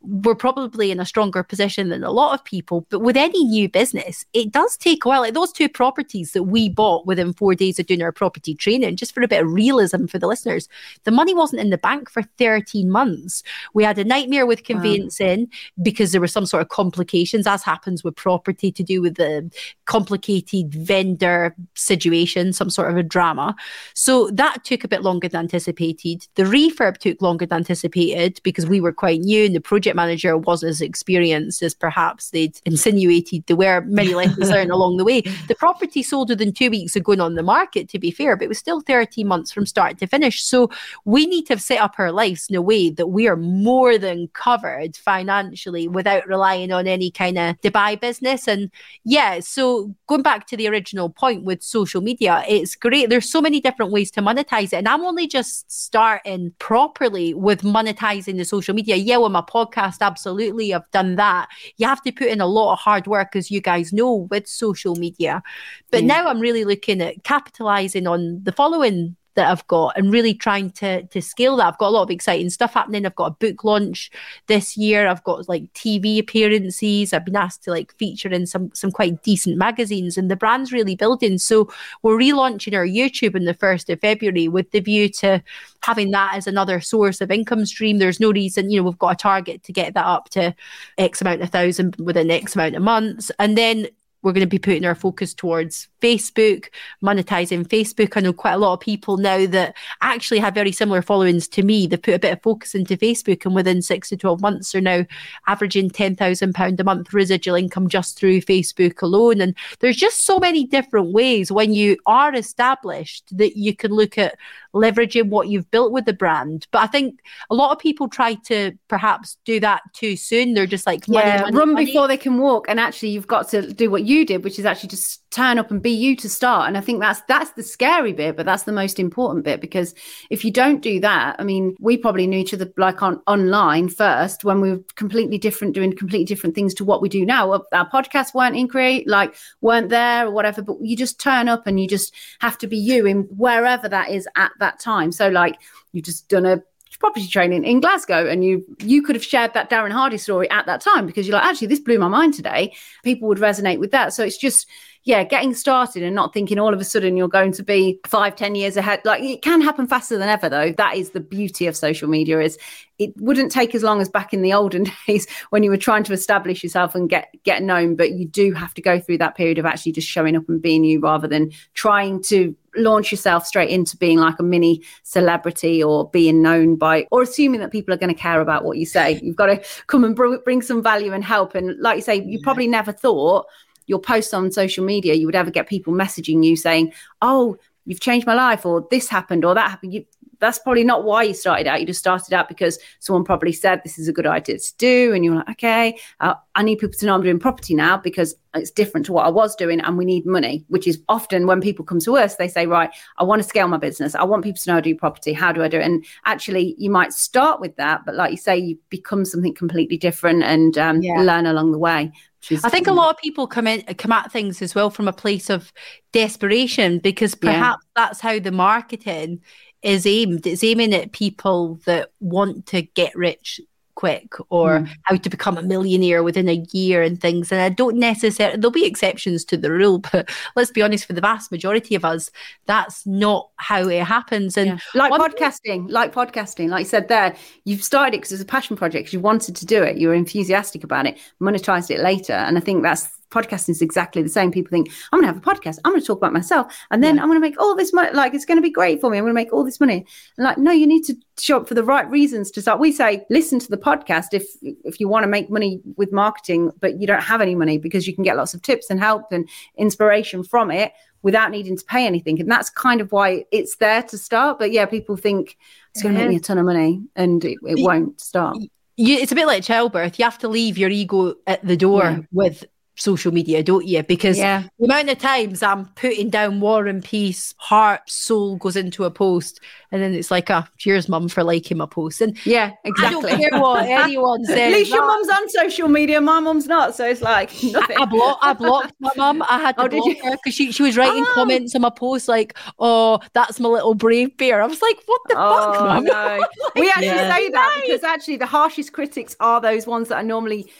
[0.00, 2.86] we're probably in a stronger position than a lot of people.
[2.88, 5.20] But with any new business, it does take a while.
[5.20, 8.96] Like those two properties that we bought within four days of doing our property training,
[8.96, 10.68] just for a bit of realism for the listeners,
[11.04, 13.42] the money wasn't in the bank for 13 months.
[13.74, 15.82] We had a nightmare with conveyancing wow.
[15.82, 19.50] because there were some sort of complications, as happens with property, to do with the
[19.86, 23.54] complicated vendor situation, some sort of a drama.
[23.94, 26.26] So that took a bit longer than anticipated.
[26.34, 30.36] The refurb took longer than anticipated because we were quite new and the project manager
[30.36, 33.44] wasn't as experienced as perhaps they'd insinuated.
[33.46, 35.20] There were many lessons learned along the way.
[35.20, 38.44] The property sold within two weeks of going on the market, to be fair, but
[38.44, 40.42] it was still 13 months from start to finish.
[40.42, 40.70] So
[41.04, 43.98] we need to have set up our lives in a way that we are more
[43.98, 48.48] than covered financially without relying on any kind of Dubai business.
[48.48, 48.70] And
[49.04, 53.10] yeah, so going back to the original point with social media, it's great.
[53.10, 54.74] There's so many different ways to monetize it.
[54.74, 58.96] And I'm only just starting properly with monetizing the social media.
[58.96, 61.48] Yeah, with my podcast podcast, absolutely, I've done that.
[61.76, 64.46] You have to put in a lot of hard work, as you guys know, with
[64.46, 65.42] social media.
[65.90, 66.08] But mm.
[66.08, 70.70] now I'm really looking at capitalizing on the following that I've got and really trying
[70.72, 71.66] to to scale that.
[71.66, 73.06] I've got a lot of exciting stuff happening.
[73.06, 74.10] I've got a book launch
[74.48, 75.06] this year.
[75.06, 77.12] I've got like TV appearances.
[77.12, 80.72] I've been asked to like feature in some some quite decent magazines and the brand's
[80.72, 81.38] really building.
[81.38, 81.70] So
[82.02, 85.42] we're relaunching our YouTube on the 1st of February with the view to
[85.82, 87.98] having that as another source of income stream.
[87.98, 90.54] There's no reason, you know, we've got a target to get that up to
[90.98, 93.30] X amount of thousand within X amount of months.
[93.38, 93.88] And then
[94.22, 96.66] we're going to be putting our focus towards Facebook,
[97.02, 98.16] monetizing Facebook.
[98.16, 101.62] I know quite a lot of people now that actually have very similar followings to
[101.62, 101.86] me.
[101.86, 104.80] They've put a bit of focus into Facebook and within six to 12 months are
[104.80, 105.04] now
[105.46, 109.40] averaging £10,000 a month residual income just through Facebook alone.
[109.40, 114.18] And there's just so many different ways when you are established that you can look
[114.18, 114.36] at
[114.74, 116.66] leveraging what you've built with the brand.
[116.70, 120.54] But I think a lot of people try to perhaps do that too soon.
[120.54, 121.86] They're just like, money, yeah, money, run money.
[121.86, 122.66] before they can walk.
[122.68, 125.70] And actually, you've got to do what you did, which is actually just turn up
[125.70, 126.68] and be you to start.
[126.68, 129.94] And I think that's that's the scary bit, but that's the most important bit because
[130.30, 133.88] if you don't do that, I mean, we probably knew each other like on online
[133.88, 137.52] first when we were completely different, doing completely different things to what we do now.
[137.52, 141.66] Our podcasts weren't in create, like weren't there or whatever, but you just turn up
[141.66, 145.12] and you just have to be you in wherever that is at that time.
[145.12, 145.58] So like
[145.92, 146.62] you just done a
[146.96, 150.66] property training in Glasgow and you you could have shared that Darren Hardy story at
[150.66, 152.74] that time because you're like actually this blew my mind today.
[153.04, 154.12] People would resonate with that.
[154.12, 154.66] So it's just
[155.04, 158.36] yeah getting started and not thinking all of a sudden you're going to be five
[158.36, 159.00] ten years ahead.
[159.04, 160.72] Like it can happen faster than ever though.
[160.72, 162.58] That is the beauty of social media is
[162.98, 166.02] it wouldn't take as long as back in the olden days when you were trying
[166.04, 169.36] to establish yourself and get get known but you do have to go through that
[169.36, 173.46] period of actually just showing up and being you rather than trying to launch yourself
[173.46, 177.92] straight into being like a mini celebrity or being known by or assuming that people
[177.92, 179.18] are going to care about what you say.
[179.22, 181.54] You've got to come and br- bring some value and help.
[181.54, 183.46] And like you say you probably never thought
[183.88, 188.00] your posts on social media you would ever get people messaging you saying oh you've
[188.00, 189.94] changed my life or this happened or that happened.
[189.94, 190.04] You,
[190.40, 191.80] that's probably not why you started out.
[191.80, 195.12] You just started out because someone probably said this is a good idea to do,
[195.12, 198.34] and you're like, okay, uh, I need people to know I'm doing property now because
[198.54, 200.64] it's different to what I was doing, and we need money.
[200.68, 203.68] Which is often when people come to us, they say, right, I want to scale
[203.68, 204.14] my business.
[204.14, 205.32] I want people to know I do property.
[205.32, 205.84] How do I do it?
[205.84, 209.96] And actually, you might start with that, but like you say, you become something completely
[209.96, 211.20] different and um, yeah.
[211.20, 212.12] learn along the way.
[212.50, 215.12] I think a lot of people come in come at things as well from a
[215.12, 215.72] place of
[216.12, 218.04] desperation because perhaps yeah.
[218.04, 219.40] that's how the marketing
[219.82, 220.46] is aimed.
[220.46, 223.60] It's aiming at people that want to get rich
[223.98, 224.88] quick or mm.
[225.02, 227.50] how to become a millionaire within a year and things.
[227.50, 231.14] And I don't necessarily, there'll be exceptions to the rule, but let's be honest, for
[231.14, 232.30] the vast majority of us,
[232.66, 234.56] that's not how it happens.
[234.56, 234.78] And yeah.
[234.94, 238.76] like podcasting, like podcasting, like you said there, you've started it because it's a passion
[238.76, 242.34] project you wanted to do it, you were enthusiastic about it, monetized it later.
[242.34, 244.50] And I think that's podcasting is exactly the same.
[244.50, 245.78] People think, I'm going to have a podcast.
[245.84, 246.74] I'm going to talk about myself.
[246.90, 247.22] And then yeah.
[247.22, 248.10] I'm going to make all this money.
[248.12, 249.18] Like, it's going to be great for me.
[249.18, 250.06] I'm going to make all this money.
[250.36, 252.80] And like, no, you need to show up for the right reasons to start.
[252.80, 256.72] We say, listen to the podcast if, if you want to make money with marketing,
[256.80, 259.30] but you don't have any money because you can get lots of tips and help
[259.30, 262.40] and inspiration from it without needing to pay anything.
[262.40, 264.58] And that's kind of why it's there to start.
[264.58, 265.56] But yeah, people think
[265.90, 268.56] it's going to make me a ton of money and it, it won't start.
[268.96, 270.18] You, it's a bit like childbirth.
[270.18, 272.18] You have to leave your ego at the door yeah.
[272.32, 272.64] with
[272.98, 274.02] social media, don't you?
[274.02, 274.64] Because yeah.
[274.78, 279.10] the amount of times I'm putting down war and peace, heart, soul goes into a
[279.10, 282.20] post, and then it's like, ah, a cheers, mum, for liking my post.
[282.20, 283.32] And yeah, exactly.
[283.32, 284.58] I don't care what anyone says.
[284.58, 285.06] At least your ah.
[285.06, 286.94] mum's on social media, my mum's not.
[286.94, 287.96] So it's like nothing.
[287.98, 289.42] I, I, block, I blocked my mum.
[289.48, 291.32] I had to oh, block her because she, she was writing oh.
[291.34, 294.62] comments on my post like, oh, that's my little brave bear.
[294.62, 296.04] I was like, what the oh, fuck, mum?
[296.04, 296.46] No.
[296.76, 297.34] we actually yeah.
[297.34, 300.70] say that because actually the harshest critics are those ones that are normally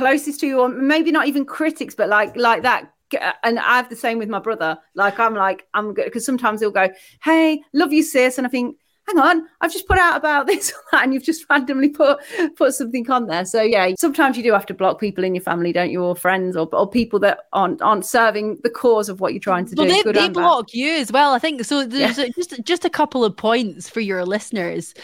[0.00, 3.76] closest to you or maybe not even critics but like like that uh, and I
[3.76, 4.78] have the same with my brother.
[4.94, 6.88] Like I'm like I'm good because sometimes he'll go,
[7.22, 10.72] "Hey, love you, sis," and I think, "Hang on, I've just put out about this
[10.92, 12.18] and you've just randomly put
[12.56, 15.42] put something on there." So yeah, sometimes you do have to block people in your
[15.42, 19.20] family, don't you, or friends, or or people that aren't aren't serving the cause of
[19.20, 20.12] what you're trying to well, do.
[20.12, 20.74] They, they block bad.
[20.74, 21.32] you as well.
[21.32, 21.84] I think so.
[21.86, 22.28] There's yeah.
[22.36, 24.94] just just a couple of points for your listeners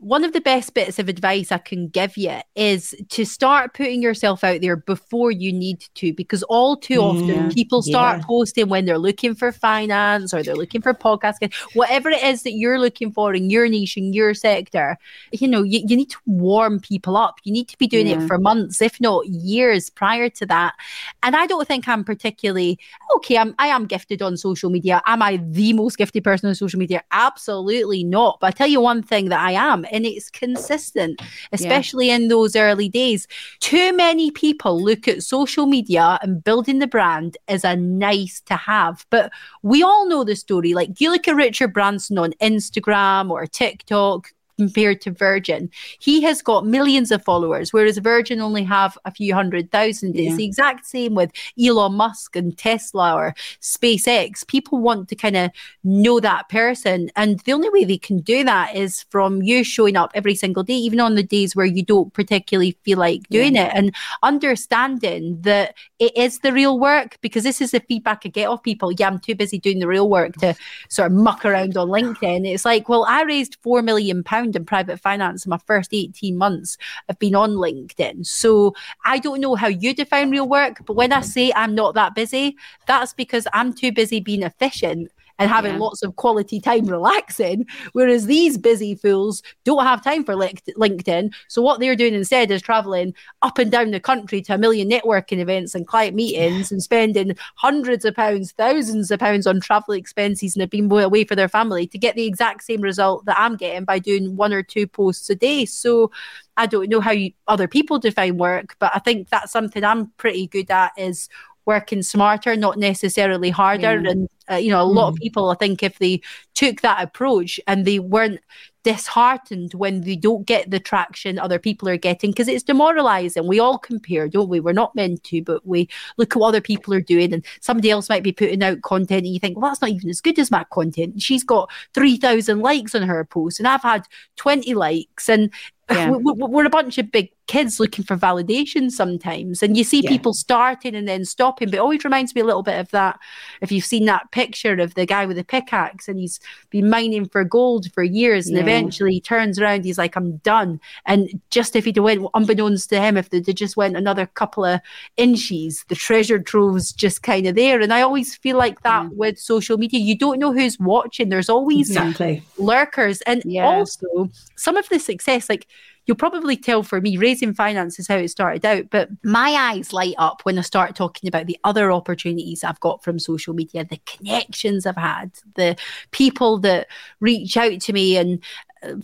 [0.00, 4.02] one of the best bits of advice I can give you is to start putting
[4.02, 8.20] yourself out there before you need to, because all too mm, often yeah, people start
[8.20, 8.24] yeah.
[8.26, 12.54] posting when they're looking for finance or they're looking for podcasting, whatever it is that
[12.54, 14.96] you're looking for in your niche, in your sector.
[15.32, 17.34] You know, you, you need to warm people up.
[17.44, 18.22] You need to be doing yeah.
[18.22, 20.74] it for months, if not years prior to that.
[21.22, 22.78] And I don't think I'm particularly
[23.16, 23.36] okay.
[23.36, 25.02] I'm I am gifted on social media.
[25.04, 27.02] Am I the most gifted person on social media?
[27.12, 28.38] Absolutely not.
[28.40, 31.20] But I tell you one thing that I am and it's consistent,
[31.52, 32.16] especially yeah.
[32.16, 33.26] in those early days.
[33.60, 38.56] Too many people look at social media and building the brand as a nice to
[38.56, 39.06] have.
[39.10, 40.74] But we all know the story.
[40.74, 44.32] Like, do you look at Richard Branson on Instagram or TikTok?
[44.60, 45.70] Compared to Virgin.
[46.00, 50.14] He has got millions of followers, whereas Virgin only have a few hundred thousand.
[50.14, 50.28] Yeah.
[50.28, 54.46] It's the exact same with Elon Musk and Tesla or SpaceX.
[54.46, 55.50] People want to kind of
[55.82, 57.10] know that person.
[57.16, 60.62] And the only way they can do that is from you showing up every single
[60.62, 63.68] day, even on the days where you don't particularly feel like doing yeah.
[63.68, 68.28] it, and understanding that it is the real work because this is the feedback I
[68.28, 68.92] get off people.
[68.92, 70.54] Yeah, I'm too busy doing the real work to
[70.90, 72.46] sort of muck around on LinkedIn.
[72.46, 76.36] It's like, well, I raised four million pounds in private finance in my first 18
[76.36, 76.76] months
[77.08, 78.26] have been on LinkedIn.
[78.26, 81.94] So I don't know how you define real work, but when I say I'm not
[81.94, 85.10] that busy, that's because I'm too busy being efficient
[85.40, 85.78] and having yeah.
[85.80, 87.66] lots of quality time relaxing.
[87.92, 91.32] Whereas these busy fools don't have time for LinkedIn.
[91.48, 94.88] So what they're doing instead is traveling up and down the country to a million
[94.88, 99.94] networking events and client meetings and spending hundreds of pounds, thousands of pounds on travel
[99.94, 103.38] expenses and have been away for their family to get the exact same result that
[103.38, 105.64] I'm getting by doing one or two posts a day.
[105.64, 106.10] So
[106.58, 110.08] I don't know how you, other people define work, but I think that's something I'm
[110.18, 111.30] pretty good at is
[111.66, 114.00] working smarter, not necessarily harder.
[114.00, 114.10] Yeah.
[114.10, 115.14] And uh, you know, a lot mm.
[115.14, 116.20] of people, I think, if they
[116.54, 118.40] took that approach and they weren't
[118.82, 123.46] disheartened when they don't get the traction other people are getting, because it's demoralizing.
[123.46, 124.58] We all compare, don't we?
[124.58, 127.90] We're not meant to, but we look at what other people are doing, and somebody
[127.90, 130.38] else might be putting out content, and you think, well, that's not even as good
[130.38, 131.20] as my content.
[131.20, 135.28] She's got 3,000 likes on her post, and I've had 20 likes.
[135.28, 135.52] And
[135.90, 136.10] yeah.
[136.10, 140.08] we're a bunch of big kids looking for validation sometimes and you see yeah.
[140.08, 143.18] people starting and then stopping but it always reminds me a little bit of that
[143.60, 146.38] if you've seen that picture of the guy with the pickaxe and he's
[146.70, 148.62] been mining for gold for years and yeah.
[148.62, 153.00] eventually he turns around he's like i'm done and just if he'd went unbeknownst to
[153.00, 154.80] him if they just went another couple of
[155.16, 159.36] inches the treasure trove's just kind of there and i always feel like that with
[159.40, 162.44] social media you don't know who's watching there's always exactly.
[162.58, 165.66] lurkers and also some of the success like
[166.06, 168.90] you'll probably tell for me, raising finance is how it started out.
[168.90, 173.04] But my eyes light up when I start talking about the other opportunities I've got
[173.04, 175.76] from social media, the connections I've had, the
[176.10, 176.88] people that
[177.20, 178.42] reach out to me and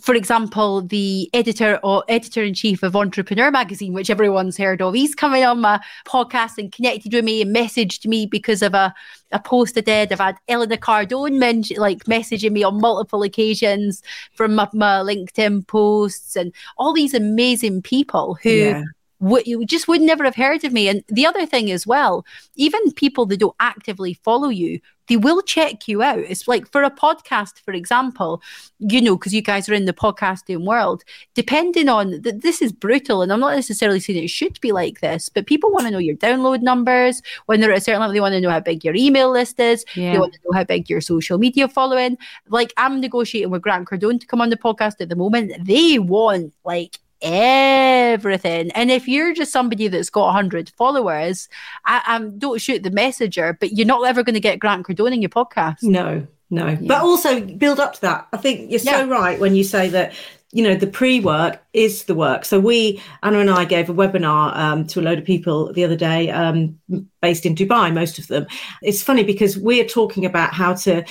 [0.00, 4.94] for example, the editor or editor in chief of Entrepreneur Magazine, which everyone's heard of,
[4.94, 8.94] he's coming on my podcast and connected with me and messaged me because of a,
[9.32, 10.12] a post I did.
[10.12, 15.66] I've had Elena Cardone men- like messaging me on multiple occasions from my, my LinkedIn
[15.66, 18.82] posts and all these amazing people who yeah
[19.18, 20.88] would you just would never have heard of me.
[20.88, 25.42] And the other thing as well, even people that don't actively follow you, they will
[25.42, 26.18] check you out.
[26.18, 28.42] It's like for a podcast, for example,
[28.78, 32.72] you know, because you guys are in the podcasting world, depending on that, this is
[32.72, 35.90] brutal, and I'm not necessarily saying it should be like this, but people want to
[35.90, 37.22] know your download numbers.
[37.46, 39.60] When they're at a certain level, they want to know how big your email list
[39.60, 39.84] is.
[39.94, 40.12] Yeah.
[40.12, 42.18] They want to know how big your social media following.
[42.48, 45.52] Like I'm negotiating with Grant Cardone to come on the podcast at the moment.
[45.66, 48.70] They want like everything.
[48.72, 51.48] And if you're just somebody that's got 100 followers,
[51.84, 55.14] I, um, don't shoot the messenger, but you're not ever going to get Grant Cardone
[55.14, 55.82] in your podcast.
[55.82, 56.68] No, no.
[56.68, 56.78] Yeah.
[56.80, 58.28] But also build up to that.
[58.32, 60.14] I think you're so right when you say that
[60.52, 64.56] you know the pre-work is the work so we anna and i gave a webinar
[64.56, 66.78] um, to a load of people the other day um,
[67.20, 68.46] based in dubai most of them
[68.80, 71.04] it's funny because we're talking about how to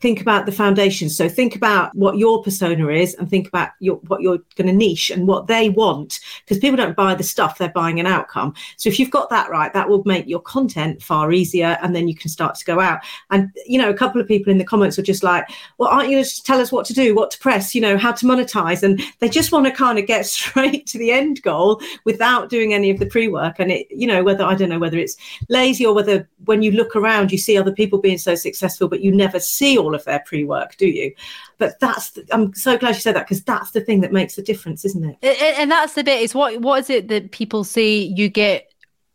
[0.00, 1.10] think about the foundation.
[1.10, 4.72] So think about what your persona is and think about your, what you're going to
[4.72, 8.54] niche and what they want because people don't buy the stuff, they're buying an outcome.
[8.76, 12.06] So if you've got that right, that will make your content far easier and then
[12.06, 13.00] you can start to go out.
[13.30, 16.10] And, you know, a couple of people in the comments were just like, well, aren't
[16.10, 18.26] you going to tell us what to do, what to press, you know, how to
[18.26, 18.84] monetize?
[18.84, 22.72] And they just want to kind of get straight to the end goal without doing
[22.72, 23.56] any of the pre-work.
[23.58, 25.16] And it, you know, whether, I don't know whether it's
[25.48, 29.00] lazy or whether when you look around, you see other people being so successful, but
[29.00, 31.14] you never see all all of their pre-work, do you?
[31.56, 34.36] But that's the, I'm so glad you said that because that's the thing that makes
[34.36, 35.58] the difference, isn't it?
[35.58, 36.22] And, that's the bit.
[36.22, 38.67] Is what what is it that people say you get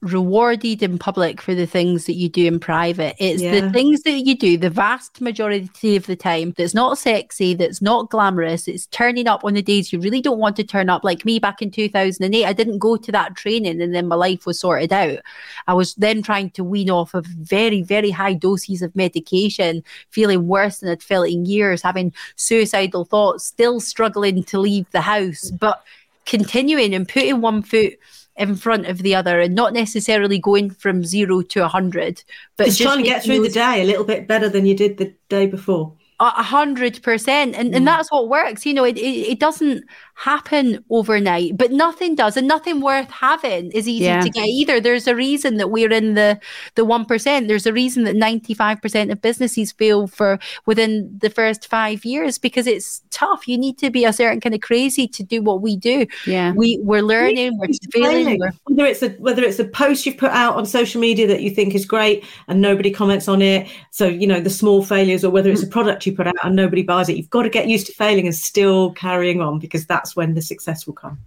[0.03, 3.15] rewarded in public for the things that you do in private.
[3.19, 3.61] It's yeah.
[3.61, 7.81] the things that you do the vast majority of the time that's not sexy, that's
[7.81, 8.67] not glamorous.
[8.67, 11.03] It's turning up on the days you really don't want to turn up.
[11.03, 14.45] Like me back in 2008, I didn't go to that training and then my life
[14.45, 15.19] was sorted out.
[15.67, 20.47] I was then trying to wean off of very, very high doses of medication, feeling
[20.47, 25.49] worse than I'd felt in years, having suicidal thoughts, still struggling to leave the house,
[25.51, 25.83] but
[26.25, 27.93] continuing and putting one foot
[28.35, 32.23] in front of the other and not necessarily going from zero to a hundred,
[32.57, 33.49] but just, just trying to get through those...
[33.49, 35.93] the day a little bit better than you did the day before.
[36.19, 37.85] A hundred percent, and and mm.
[37.85, 38.65] that's what works.
[38.65, 39.83] You know, it, it, it doesn't
[40.15, 44.21] happen overnight, but nothing does, and nothing worth having is easy yeah.
[44.21, 44.79] to get either.
[44.79, 46.39] There's a reason that we're in the
[46.75, 47.47] the one percent.
[47.47, 52.05] There's a reason that ninety five percent of businesses fail for within the first five
[52.05, 53.47] years because it's tough.
[53.47, 56.05] You need to be a certain kind of crazy to do what we do.
[56.25, 58.39] Yeah, we we're learning, we're failing.
[58.39, 58.51] We're...
[58.65, 61.49] Whether it's a whether it's a post you've put out on social media that you
[61.49, 65.31] think is great and nobody comments on it, so you know the small failures, or
[65.31, 65.71] whether it's a mm.
[65.71, 68.25] product you put out and nobody buys it, you've got to get used to failing
[68.25, 71.17] and still carrying on because that's when the success will come.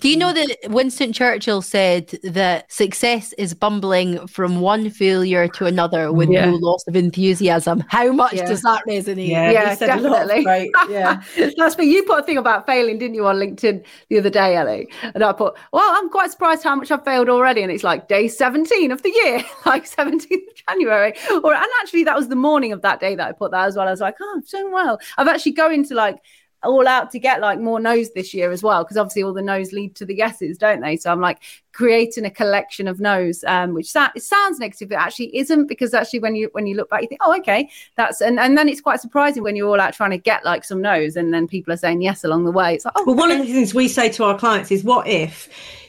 [0.00, 5.64] Do you know that Winston Churchill said that success is bumbling from one failure to
[5.64, 6.50] another with yeah.
[6.50, 7.82] no loss of enthusiasm?
[7.88, 8.46] How much yeah.
[8.46, 9.28] does that resonate?
[9.28, 10.44] Yeah, yeah definitely.
[10.44, 10.70] Right.
[10.90, 11.22] Yeah,
[11.56, 11.84] that's me.
[11.84, 14.88] You put a thing about failing, didn't you, on LinkedIn the other day, Ellie?
[15.14, 18.08] And I put, well, I'm quite surprised how much I've failed already, and it's like
[18.08, 21.14] day 17 of the year, like 17th of January.
[21.42, 23.76] Or and actually, that was the morning of that day that I put that as
[23.76, 23.88] well.
[23.88, 24.98] I was like, oh, I'm doing well.
[25.16, 26.18] I've actually going to like
[26.62, 29.42] all out to get like more no's this year as well because obviously all the
[29.42, 30.96] no's lead to the yeses don't they?
[30.96, 31.38] So i'm like
[31.72, 35.94] creating a collection of no's um, which sa- it sounds negative but actually isn't because
[35.94, 38.68] actually when you when you look back you think oh okay that's and, and then
[38.68, 41.48] it's quite surprising when you're all out trying to get like some no's and then
[41.48, 42.74] people are saying yes along the way.
[42.74, 45.06] It's like oh well one of the things we say to our clients is what
[45.06, 45.48] if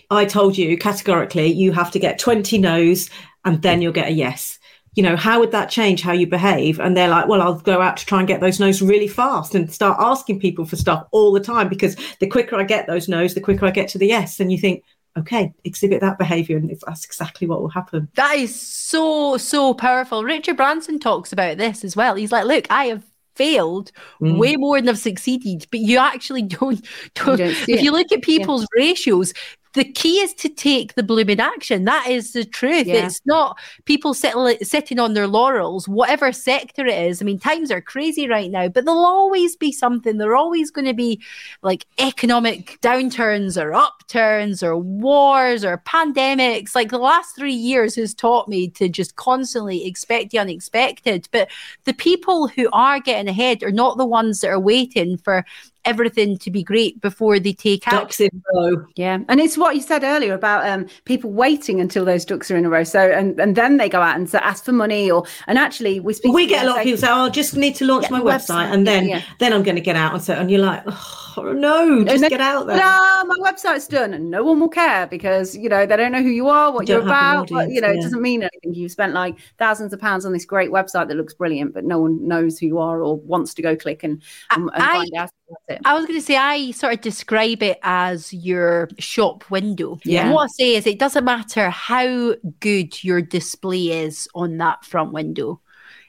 [0.09, 3.09] i told you categorically you have to get 20 no's
[3.43, 4.59] and then you'll get a yes
[4.95, 6.79] you know, how would that change how you behave?
[6.79, 9.55] And they're like, well, I'll go out to try and get those no's really fast
[9.55, 13.07] and start asking people for stuff all the time because the quicker I get those
[13.07, 14.39] no's, the quicker I get to the yes.
[14.39, 14.83] And you think,
[15.17, 18.09] okay, exhibit that behavior, and that's exactly what will happen.
[18.15, 20.23] That is so, so powerful.
[20.23, 22.15] Richard Branson talks about this as well.
[22.15, 23.03] He's like, look, I have
[23.35, 24.37] failed mm.
[24.37, 26.85] way more than I've succeeded, but you actually don't.
[27.15, 27.81] don't, don't if it.
[27.81, 28.83] you look at people's yeah.
[28.83, 29.33] ratios,
[29.74, 31.86] the key is to take the blooming action.
[31.86, 32.88] That is the truth.
[32.88, 33.05] Yeah.
[33.05, 34.36] It's not people sit,
[34.67, 37.22] sitting on their laurels, whatever sector it is.
[37.22, 40.17] I mean, times are crazy right now, but there'll always be something.
[40.17, 41.22] There are always going to be
[41.61, 46.76] like economic downturns or upturns or wars or pandemics.
[46.76, 51.30] Like the last three years has taught me to just constantly expect the unexpected.
[51.32, 51.49] But
[51.86, 55.45] the people who are getting ahead are not the ones that are waiting for
[55.86, 58.86] everything to be great before they take ducks in a row.
[58.95, 62.57] Yeah, and it's what you said earlier about um, people waiting until those ducks are
[62.57, 62.84] in a row.
[62.84, 65.99] So and and then they go out and so ask for money, or and actually
[65.99, 66.34] we speak.
[66.34, 68.67] We get a lot of people say, "Oh, I just need to launch my website,
[68.67, 69.21] website, and then yeah.
[69.39, 72.29] then I'm going to get out and so." And you're like, oh, "No, just then,
[72.29, 75.86] get out there." No, my website's done, and no one will care because you know
[75.86, 77.51] they don't know who you are, what you are about.
[77.51, 77.99] Audience, you know, yeah.
[77.99, 78.73] it doesn't mean anything.
[78.73, 81.99] You've spent like thousands of pounds on this great website that looks brilliant, but no
[81.99, 84.21] one knows who you are or wants to go click and,
[84.51, 85.40] and, and I, find out it.
[85.85, 89.99] I was going to say, I sort of describe it as your shop window.
[90.03, 90.23] Yeah.
[90.23, 94.85] And what I say is, it doesn't matter how good your display is on that
[94.85, 95.61] front window.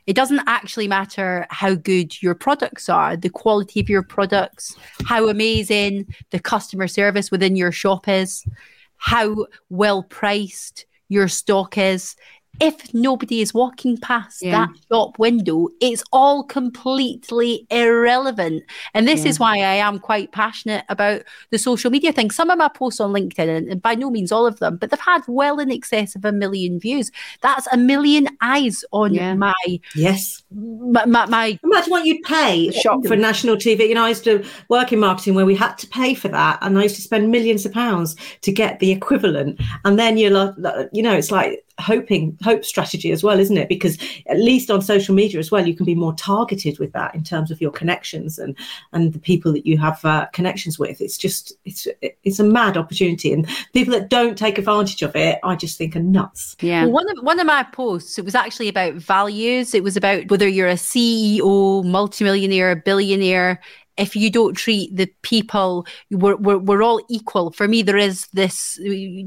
[0.07, 5.28] It doesn't actually matter how good your products are, the quality of your products, how
[5.28, 8.45] amazing the customer service within your shop is,
[8.97, 12.16] how well priced your stock is
[12.61, 14.67] if nobody is walking past yeah.
[14.67, 18.63] that shop window, it's all completely irrelevant.
[18.95, 19.31] And this yeah.
[19.31, 22.31] is why I am quite passionate about the social media thing.
[22.31, 25.01] Some of my posts on LinkedIn, and by no means all of them, but they've
[25.01, 27.11] had well in excess of a million views.
[27.41, 29.35] That's a million eyes on yeah.
[29.35, 29.55] my
[29.95, 33.89] yes, my, my, my, imagine what you'd pay shop for national TV.
[33.89, 36.59] You know, I used to work in marketing where we had to pay for that,
[36.61, 39.61] and I used to spend millions of pounds to get the equivalent.
[39.85, 40.55] And then you're like,
[40.93, 43.68] you know, it's like hoping hope strategy as well isn't it?
[43.68, 47.14] Because at least on social media as well you can be more targeted with that
[47.14, 48.57] in terms of your connections and
[48.93, 51.01] and the people that you have uh, connections with.
[51.01, 53.33] It's just it's it's a mad opportunity.
[53.33, 56.57] And people that don't take advantage of it i just think are nuts.
[56.61, 56.85] Yeah.
[56.85, 59.75] Well, one of one of my posts it was actually about values.
[59.75, 63.61] It was about whether you're a ceo multimillionaire billionaire
[63.97, 68.26] if you don't treat the people we're, we're, we're all equal for me there is
[68.28, 68.80] this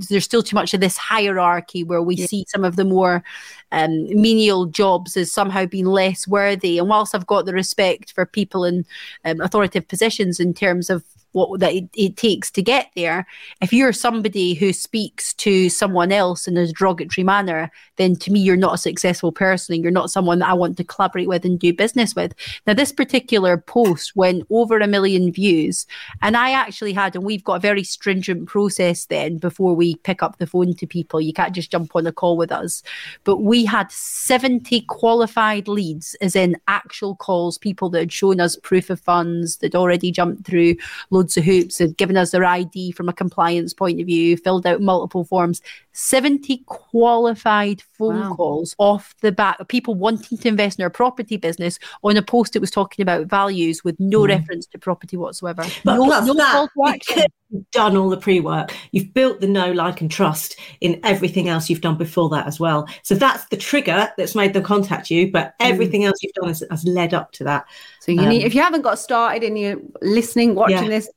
[0.10, 2.26] there's still too much of this hierarchy where we yeah.
[2.26, 3.24] see some of the more
[3.72, 8.26] um, menial jobs as somehow being less worthy and whilst i've got the respect for
[8.26, 8.86] people in
[9.24, 11.04] um, authoritative positions in terms of
[11.36, 13.28] what that it, it, takes to get there.
[13.62, 18.40] If you're somebody who speaks to someone else in a derogatory manner, then to me
[18.40, 21.44] you're not a successful person and you're not someone that I want to collaborate with
[21.44, 22.34] and do business with.
[22.66, 25.86] Now this particular post went over a million views
[26.22, 30.24] and I actually had and we've got a very stringent process then before we pick
[30.24, 31.20] up the phone to people.
[31.20, 32.82] You can't just jump on a call with us.
[33.26, 38.56] But we had 70 qualified leads as in actual calls, people that had shown us
[38.64, 40.76] proof of funds, that already jumped through
[41.10, 44.38] loads loads of hoops and given us their ID from a compliance point of view,
[44.38, 45.62] filled out multiple forms.
[45.94, 48.36] 70 qualified phone wow.
[48.36, 52.22] calls off the back of people wanting to invest in our property business on a
[52.22, 54.30] post that was talking about values with no mm.
[54.30, 55.64] reference to property whatsoever.
[55.84, 58.76] But no, plus no that, you've done all the pre-work.
[58.92, 62.60] You've built the know, like, and trust in everything else you've done before that as
[62.60, 62.88] well.
[63.04, 65.54] So that's the trigger that's made them contact you, but mm.
[65.62, 66.08] everything mm.
[66.08, 67.66] else you've done has, has, led up to that.
[68.06, 70.90] So you um, need, if you haven't got started and you're listening, watching yeah.
[70.90, 71.10] this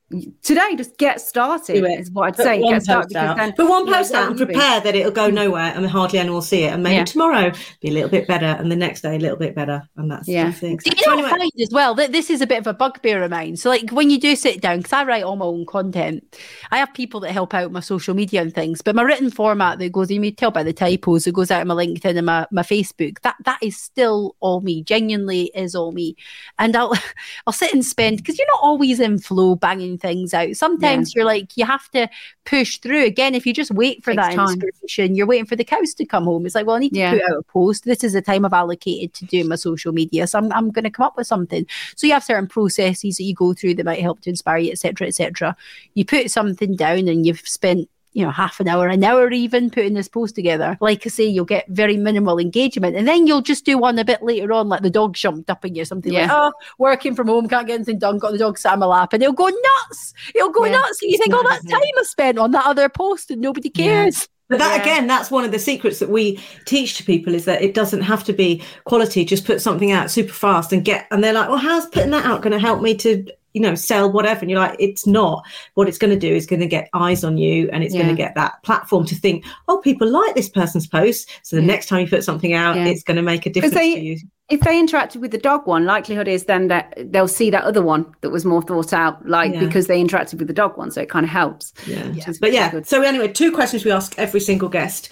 [0.43, 1.85] today, just get started.
[1.85, 2.63] Is what I'd Put say.
[2.63, 5.87] Get started because then, Put one post out and prepare that it'll go nowhere and
[5.87, 6.73] hardly anyone will see it.
[6.73, 7.05] And maybe yeah.
[7.05, 7.53] tomorrow
[7.83, 10.27] be a little bit better, and the next day a little bit better, and that's
[10.27, 10.47] yeah.
[10.47, 10.81] the thing.
[10.85, 11.31] you know anyway.
[11.31, 13.57] find as well that this is a bit of a bugbear of mine.
[13.57, 16.39] So like when you do sit down, because I write all my own content,
[16.71, 19.79] I have people that help out my social media and things, but my written format
[19.79, 22.27] that goes, you may tell by the typos, it goes out on my LinkedIn and
[22.27, 23.21] my, my Facebook.
[23.21, 24.83] That that is still all me.
[24.83, 26.17] Genuinely is all me,
[26.59, 26.95] and I'll
[27.47, 30.57] I'll sit and spend because you're not always in flow banging things out.
[30.57, 31.21] Sometimes yeah.
[31.21, 32.09] you're like you have to
[32.45, 33.05] push through.
[33.05, 34.61] Again, if you just wait for that time.
[34.61, 36.47] inspiration, you're waiting for the cows to come home.
[36.47, 37.13] It's like, well, I need to yeah.
[37.13, 37.85] put out a post.
[37.85, 40.85] This is the time I've allocated to do my social media, so I'm I'm going
[40.85, 41.67] to come up with something.
[41.97, 44.73] So you have certain processes that you go through that might help to inspire you,
[44.73, 45.57] etc., etc.
[45.95, 47.89] You put something down, and you've spent
[48.19, 50.77] you know, half an hour, an hour even putting this post together.
[50.81, 52.97] Like I say, you'll get very minimal engagement.
[52.97, 55.65] And then you'll just do one a bit later on, like the dog jumped up
[55.65, 56.23] on you, something yeah.
[56.23, 58.87] like, oh, working from home, can't get anything done, got the dog sat on my
[58.87, 59.13] lap.
[59.13, 60.15] And it'll go nuts.
[60.35, 61.01] It'll go yeah, nuts.
[61.01, 64.23] And you think, oh, that time I spent on that other post and nobody cares.
[64.23, 64.27] Yeah.
[64.49, 64.83] But that yeah.
[64.83, 68.03] again, that's one of the secrets that we teach to people is that it doesn't
[68.03, 69.25] have to be quality.
[69.25, 72.25] Just put something out super fast and get, and they're like, well, how's putting that
[72.25, 73.27] out going to help me to
[73.59, 75.45] you know sell whatever and you're like it's not
[75.75, 78.03] what it's going to do is going to get eyes on you and it's yeah.
[78.03, 81.63] going to get that platform to think oh people like this person's post so the
[81.63, 81.67] yeah.
[81.67, 82.87] next time you put something out yeah.
[82.87, 85.67] it's going to make a difference they, to you if they interacted with the dog
[85.67, 89.27] one likelihood is then that they'll see that other one that was more thought out
[89.29, 92.53] like because they interacted with the dog one so it kind of helps yeah, but
[92.53, 92.87] yeah good.
[92.87, 95.09] so anyway two questions we ask every single guest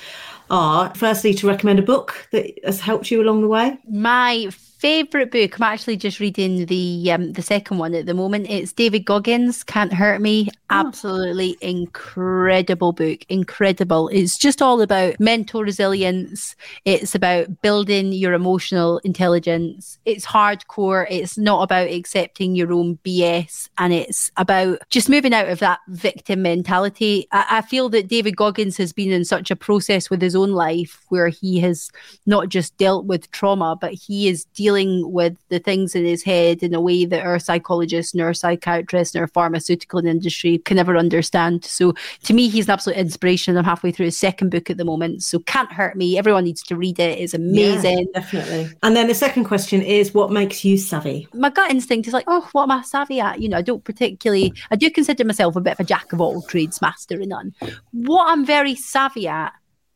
[0.49, 5.31] are firstly to recommend a book that has helped you along the way my favorite
[5.31, 5.59] book.
[5.59, 8.47] I'm actually just reading the um, the second one at the moment.
[8.49, 10.49] It's David Goggins, Can't Hurt Me.
[10.71, 10.87] Oh.
[10.87, 13.21] Absolutely incredible book.
[13.29, 14.09] Incredible.
[14.09, 16.55] It's just all about mental resilience.
[16.85, 19.99] It's about building your emotional intelligence.
[20.05, 21.07] It's hardcore.
[21.09, 25.81] It's not about accepting your own BS, and it's about just moving out of that
[25.89, 27.27] victim mentality.
[27.33, 30.53] I, I feel that David Goggins has been in such a process with his own
[30.53, 31.91] life where he has
[32.27, 36.25] not just dealt with trauma, but he is dealing dealing with the things in his
[36.25, 40.77] head in a way that our psychologists and our psychiatrists and our pharmaceutical industry can
[40.77, 41.65] never understand.
[41.65, 41.95] So
[42.25, 43.57] to me, he's an absolute inspiration.
[43.57, 45.23] I'm halfway through his second book at the moment.
[45.23, 46.19] So Can't Hurt Me.
[46.19, 47.21] Everyone needs to read it.
[47.21, 48.09] It's amazing.
[48.13, 48.69] Yeah, definitely.
[48.83, 51.29] And then the second question is what makes you savvy?
[51.33, 53.41] My gut instinct is like, oh, what am I savvy at?
[53.41, 56.21] You know, I don't particularly, I do consider myself a bit of a jack of
[56.21, 57.55] all trades, master of none.
[57.93, 59.53] What I'm very savvy at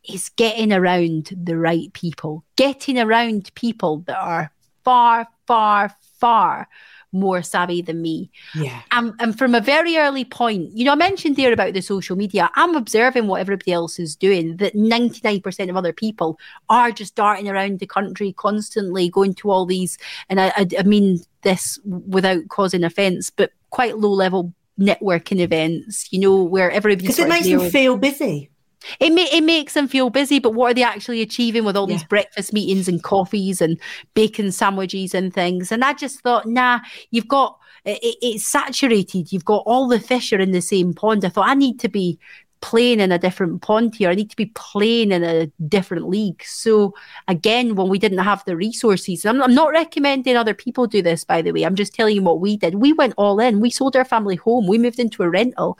[0.08, 4.52] is getting around the right people, getting around people that are
[4.84, 6.68] far, far, far
[7.12, 8.30] more savvy than me.
[8.54, 8.82] Yeah.
[8.92, 12.16] And, and from a very early point, you know, I mentioned there about the social
[12.16, 12.50] media.
[12.54, 17.48] I'm observing what everybody else is doing, that 99% of other people are just darting
[17.48, 22.48] around the country constantly, going to all these, and I, I, I mean this without
[22.48, 27.06] causing offense, but quite low level networking events, you know, where everybody.
[27.06, 28.49] Because it makes them feel busy.
[28.98, 31.96] It it makes them feel busy, but what are they actually achieving with all yeah.
[31.96, 33.78] these breakfast meetings and coffees and
[34.14, 35.70] bacon sandwiches and things?
[35.70, 39.32] And I just thought, nah, you've got it, it's saturated.
[39.32, 41.24] You've got all the fish are in the same pond.
[41.24, 42.18] I thought I need to be
[42.60, 44.10] playing in a different pond here.
[44.10, 46.42] I need to be playing in a different league.
[46.44, 46.94] So
[47.26, 51.24] again, when we didn't have the resources, I'm, I'm, not recommending other people do this,
[51.24, 51.64] by the way.
[51.64, 52.76] I'm just telling you what we did.
[52.76, 53.60] We went all in.
[53.60, 54.66] We sold our family home.
[54.66, 55.78] We moved into a rental.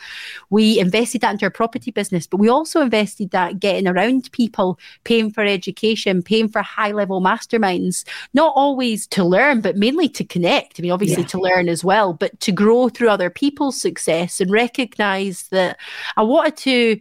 [0.49, 4.79] We invested that into our property business, but we also invested that getting around people,
[5.05, 8.05] paying for education, paying for high level masterminds,
[8.35, 10.81] not always to learn, but mainly to connect.
[10.81, 11.29] I mean, obviously yeah.
[11.29, 15.79] to learn as well, but to grow through other people's success and recognize that
[16.17, 17.01] I wanted to to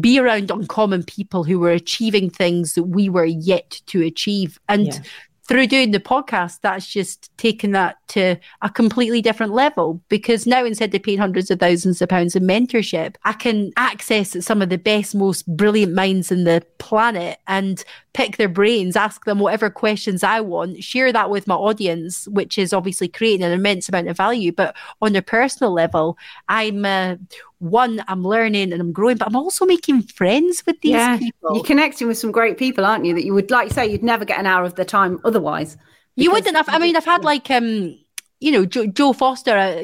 [0.00, 4.58] be around uncommon people who were achieving things that we were yet to achieve.
[4.68, 5.00] And yeah
[5.48, 10.62] through doing the podcast, that's just taken that to a completely different level because now
[10.62, 14.68] instead of paying hundreds of thousands of pounds in mentorship, I can access some of
[14.68, 17.82] the best, most brilliant minds in the planet and
[18.12, 22.58] pick their brains, ask them whatever questions I want, share that with my audience, which
[22.58, 24.52] is obviously creating an immense amount of value.
[24.52, 26.18] But on a personal level,
[26.50, 27.16] I'm uh,
[27.58, 31.18] one, I'm learning and I'm growing, but I'm also making friends with these yeah.
[31.18, 31.56] people.
[31.56, 33.14] You're connecting with some great people, aren't you?
[33.14, 35.76] That you would like say you'd never get an hour of the time otherwise.
[36.16, 36.68] You wouldn't have.
[36.68, 37.96] I mean, I've had like um,
[38.40, 39.56] you know, jo- Joe Foster.
[39.56, 39.82] Uh,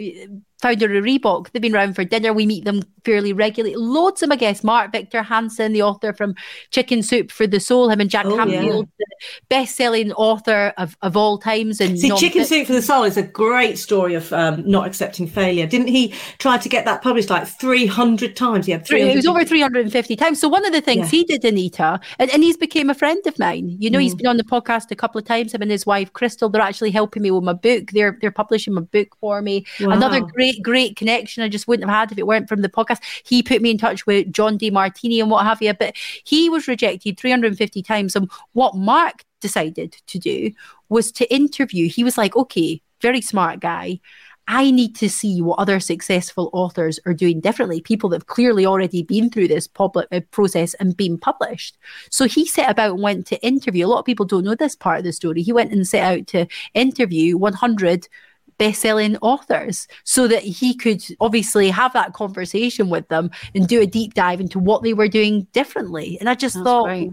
[0.65, 1.51] founder of Reebok.
[1.51, 2.33] They've been around for dinner.
[2.33, 3.77] We meet them fairly regularly.
[3.77, 6.35] Loads of my guests, Mark Victor Hansen, the author from
[6.71, 9.05] Chicken Soup for the Soul, him and Jack oh, Canfield, yeah.
[9.07, 11.83] the best-selling author of, of all times.
[11.83, 15.27] And See, Chicken Soup for the Soul is a great story of um, not accepting
[15.27, 15.67] failure.
[15.67, 18.67] Didn't he try to get that published like 300 times?
[18.67, 20.41] Yeah, it was over 350 times.
[20.41, 21.19] So one of the things yeah.
[21.19, 23.77] he did, Anita, and, and he's became a friend of mine.
[23.79, 24.03] You know, mm.
[24.03, 25.53] he's been on the podcast a couple of times.
[25.53, 27.91] Him and his wife, Crystal, they're actually helping me with my book.
[27.91, 29.67] They're, they're publishing my book for me.
[29.81, 29.91] Wow.
[29.91, 33.03] Another great, great connection I just wouldn't have had if it weren't from the podcast.
[33.25, 35.75] He put me in touch with John Demartini and what have you.
[35.75, 38.17] But he was rejected 350 times.
[38.17, 40.51] And what Mark decided to do
[40.89, 41.89] was to interview.
[41.89, 44.01] He was like, okay, very smart guy.
[44.47, 48.67] I need to see what other successful authors are doing differently, people that have clearly
[48.67, 51.79] already been through this public uh, process and been published.
[52.11, 53.87] So he set about and went to interview.
[53.87, 55.43] A lot of people don't know this part of the story.
[55.43, 58.07] He went and set out to interview 100
[58.59, 63.87] best-selling authors so that he could obviously have that conversation with them and do a
[63.87, 67.11] deep dive into what they were doing differently and i just That's thought great.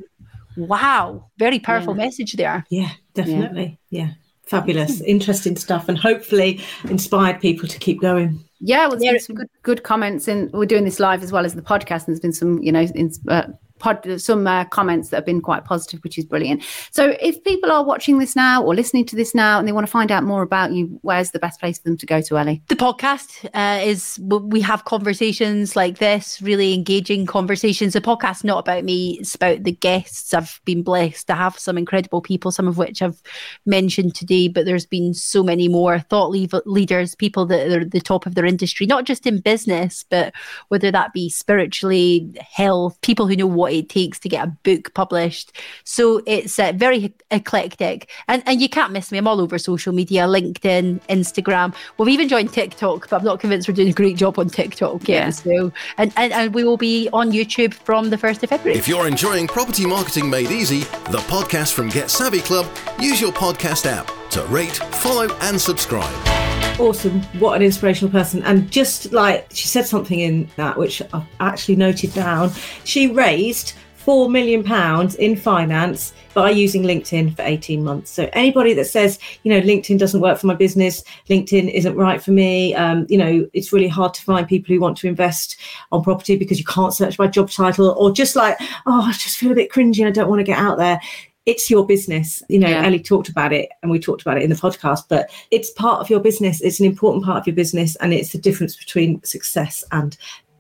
[0.57, 2.05] wow very powerful yeah.
[2.05, 4.11] message there yeah definitely yeah, yeah.
[4.43, 9.35] fabulous interesting stuff and hopefully inspired people to keep going yeah, well, there's been some
[9.35, 12.05] good, good comments, and we're doing this live as well as the podcast.
[12.05, 13.47] And there's been some, you know, in, uh,
[13.81, 16.63] pod, some uh, comments that have been quite positive, which is brilliant.
[16.91, 19.85] So, if people are watching this now or listening to this now and they want
[19.85, 22.37] to find out more about you, where's the best place for them to go to,
[22.37, 22.61] Ellie?
[22.67, 27.93] The podcast uh, is we have conversations like this, really engaging conversations.
[27.93, 30.33] The podcast not about me; it's about the guests.
[30.33, 33.21] I've been blessed to have some incredible people, some of which I've
[33.65, 37.99] mentioned today, but there's been so many more thought leaders, people that are at the
[37.99, 40.33] top of their industry, not just in business, but
[40.67, 44.51] whether that be spiritually, health, people who know what what it takes to get a
[44.63, 45.53] book published.
[45.83, 48.09] So it's uh, very eclectic.
[48.27, 49.17] And, and you can't miss me.
[49.17, 51.73] I'm all over social media LinkedIn, Instagram.
[51.97, 55.07] We've even joined TikTok, but I'm not convinced we're doing a great job on TikTok
[55.07, 55.25] yet.
[55.25, 55.29] Yeah.
[55.29, 58.77] So, and, and, and we will be on YouTube from the 1st of February.
[58.77, 62.67] If you're enjoying Property Marketing Made Easy, the podcast from Get Savvy Club,
[62.99, 66.40] use your podcast app to rate, follow, and subscribe
[66.81, 67.21] awesome.
[67.39, 68.41] What an inspirational person.
[68.43, 72.51] And just like she said something in that, which I've actually noted down,
[72.83, 78.09] she raised four million pounds in finance by using LinkedIn for 18 months.
[78.09, 82.21] So anybody that says, you know, LinkedIn doesn't work for my business, LinkedIn isn't right
[82.21, 85.57] for me, um, you know, it's really hard to find people who want to invest
[85.91, 88.57] on property because you can't search by job title, or just like,
[88.87, 90.99] oh, I just feel a bit cringy and I don't want to get out there
[91.45, 92.43] it's your business.
[92.49, 92.85] You know, yeah.
[92.85, 95.99] Ellie talked about it and we talked about it in the podcast, but it's part
[95.99, 96.61] of your business.
[96.61, 97.95] It's an important part of your business.
[97.97, 100.17] And it's the difference between success and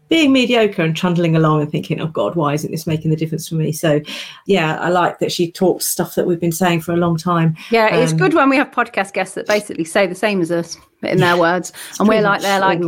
[0.09, 3.47] being mediocre and trundling along and thinking, oh God, why isn't this making the difference
[3.47, 3.71] for me?
[3.71, 4.01] So,
[4.45, 7.55] yeah, I like that she talks stuff that we've been saying for a long time.
[7.69, 10.51] Yeah, um, it's good when we have podcast guests that basically say the same as
[10.51, 11.71] us in their words.
[11.97, 12.81] And we're like, they're like,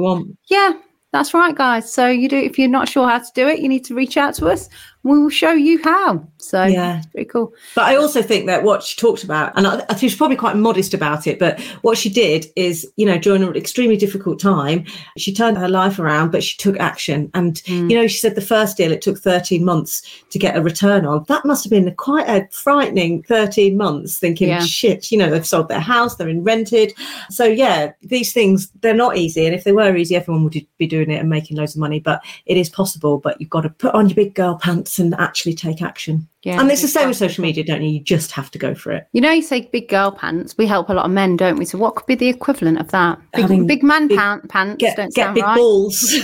[0.50, 0.74] yeah,
[1.14, 1.94] that's right, guys.
[1.94, 4.18] So you do if you're not sure how to do it, you need to reach
[4.18, 4.68] out to us
[5.04, 6.26] we will show you how.
[6.38, 7.54] So yeah, it's pretty cool.
[7.76, 10.38] But I also think that what she talked about, and I, I think she's probably
[10.38, 14.40] quite modest about it, but what she did is, you know, during an extremely difficult
[14.40, 14.86] time,
[15.18, 17.30] she turned her life around, but she took action.
[17.34, 17.90] And, mm.
[17.90, 21.06] you know, she said the first deal it took 13 months to get a return
[21.06, 21.26] on.
[21.28, 24.64] That must have been quite a frightening 13 months thinking, yeah.
[24.64, 26.94] shit, you know, they've sold their house, they're in rented.
[27.30, 29.46] So, yeah, these things, they're not easy.
[29.46, 32.00] And if they were easy, everyone would be doing it and making loads of money.
[32.00, 35.14] But it is possible, but you've got to put on your big girl pants and
[35.16, 36.28] actually take action.
[36.44, 37.90] Yeah, and it's the same with social media, don't you?
[37.90, 39.08] You just have to go for it.
[39.14, 40.58] You know, you say big girl pants.
[40.58, 41.66] We help a lot of men, don't we?
[41.66, 43.20] So what could be the equivalent of that?
[43.34, 45.58] Big, big man big, pant, pants get, don't get sound big right.
[45.58, 46.14] balls.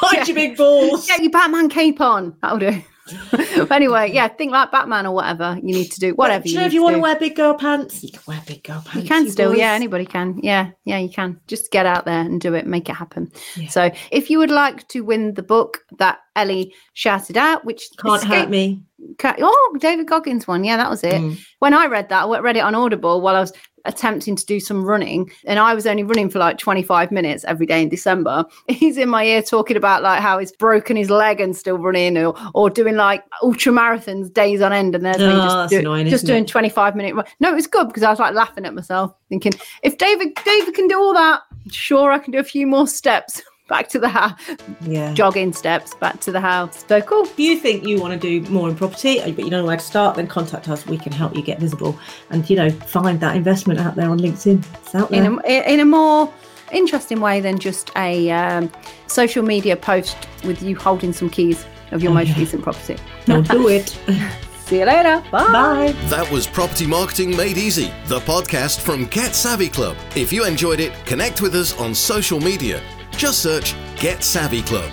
[0.00, 0.24] Find yeah.
[0.26, 1.06] your big balls.
[1.06, 2.36] Get your Batman cape on.
[2.42, 2.82] That'll do.
[3.70, 6.14] anyway, yeah, think like Batman or whatever you need to do.
[6.14, 6.42] Whatever.
[6.42, 8.42] But, you, you know, if you want to wear big girl pants, you can wear
[8.46, 9.02] big girl pants.
[9.02, 9.58] You can still, boys.
[9.58, 9.72] yeah.
[9.72, 10.38] Anybody can.
[10.42, 11.40] Yeah, yeah, you can.
[11.46, 13.30] Just get out there and do it, make it happen.
[13.56, 13.68] Yeah.
[13.68, 18.22] So, if you would like to win the book that Ellie shouted out, which can't
[18.22, 18.82] escape- hurt me.
[19.22, 20.64] Oh, David Goggins one.
[20.64, 21.14] Yeah, that was it.
[21.14, 21.38] Mm.
[21.58, 23.52] When I read that, I read it on Audible while I was
[23.84, 27.66] attempting to do some running and I was only running for like 25 minutes every
[27.66, 28.44] day in December.
[28.68, 32.16] He's in my ear talking about like how he's broken his leg and still running
[32.16, 34.94] or, or doing like ultra marathons days on end.
[34.94, 36.48] And there's oh, me just, do, annoying, just doing it?
[36.48, 37.14] 25 minute.
[37.40, 39.52] No, it was good because I was like laughing at myself thinking
[39.82, 43.42] if David, David can do all that, sure I can do a few more steps
[43.68, 44.38] back to the house.
[44.82, 45.12] Yeah.
[45.14, 46.84] Jogging steps back to the house.
[46.86, 47.24] So cool.
[47.24, 49.76] If you think you want to do more in property, but you don't know where
[49.76, 50.86] to start, then contact us.
[50.86, 51.98] We can help you get visible
[52.30, 54.64] and, you know, find that investment out there on LinkedIn.
[54.74, 55.24] It's out there.
[55.24, 56.32] In a, in a more
[56.72, 58.70] interesting way than just a um,
[59.06, 62.38] social media post with you holding some keys of your oh, most yeah.
[62.38, 62.96] recent property.
[63.24, 63.88] Don't do it.
[64.66, 65.22] See you later.
[65.30, 65.52] Bye.
[65.52, 65.94] Bye.
[66.06, 69.94] That was Property Marketing Made Easy, the podcast from Get Savvy Club.
[70.16, 72.82] If you enjoyed it, connect with us on social media
[73.16, 74.90] Just search Get Savvy Club.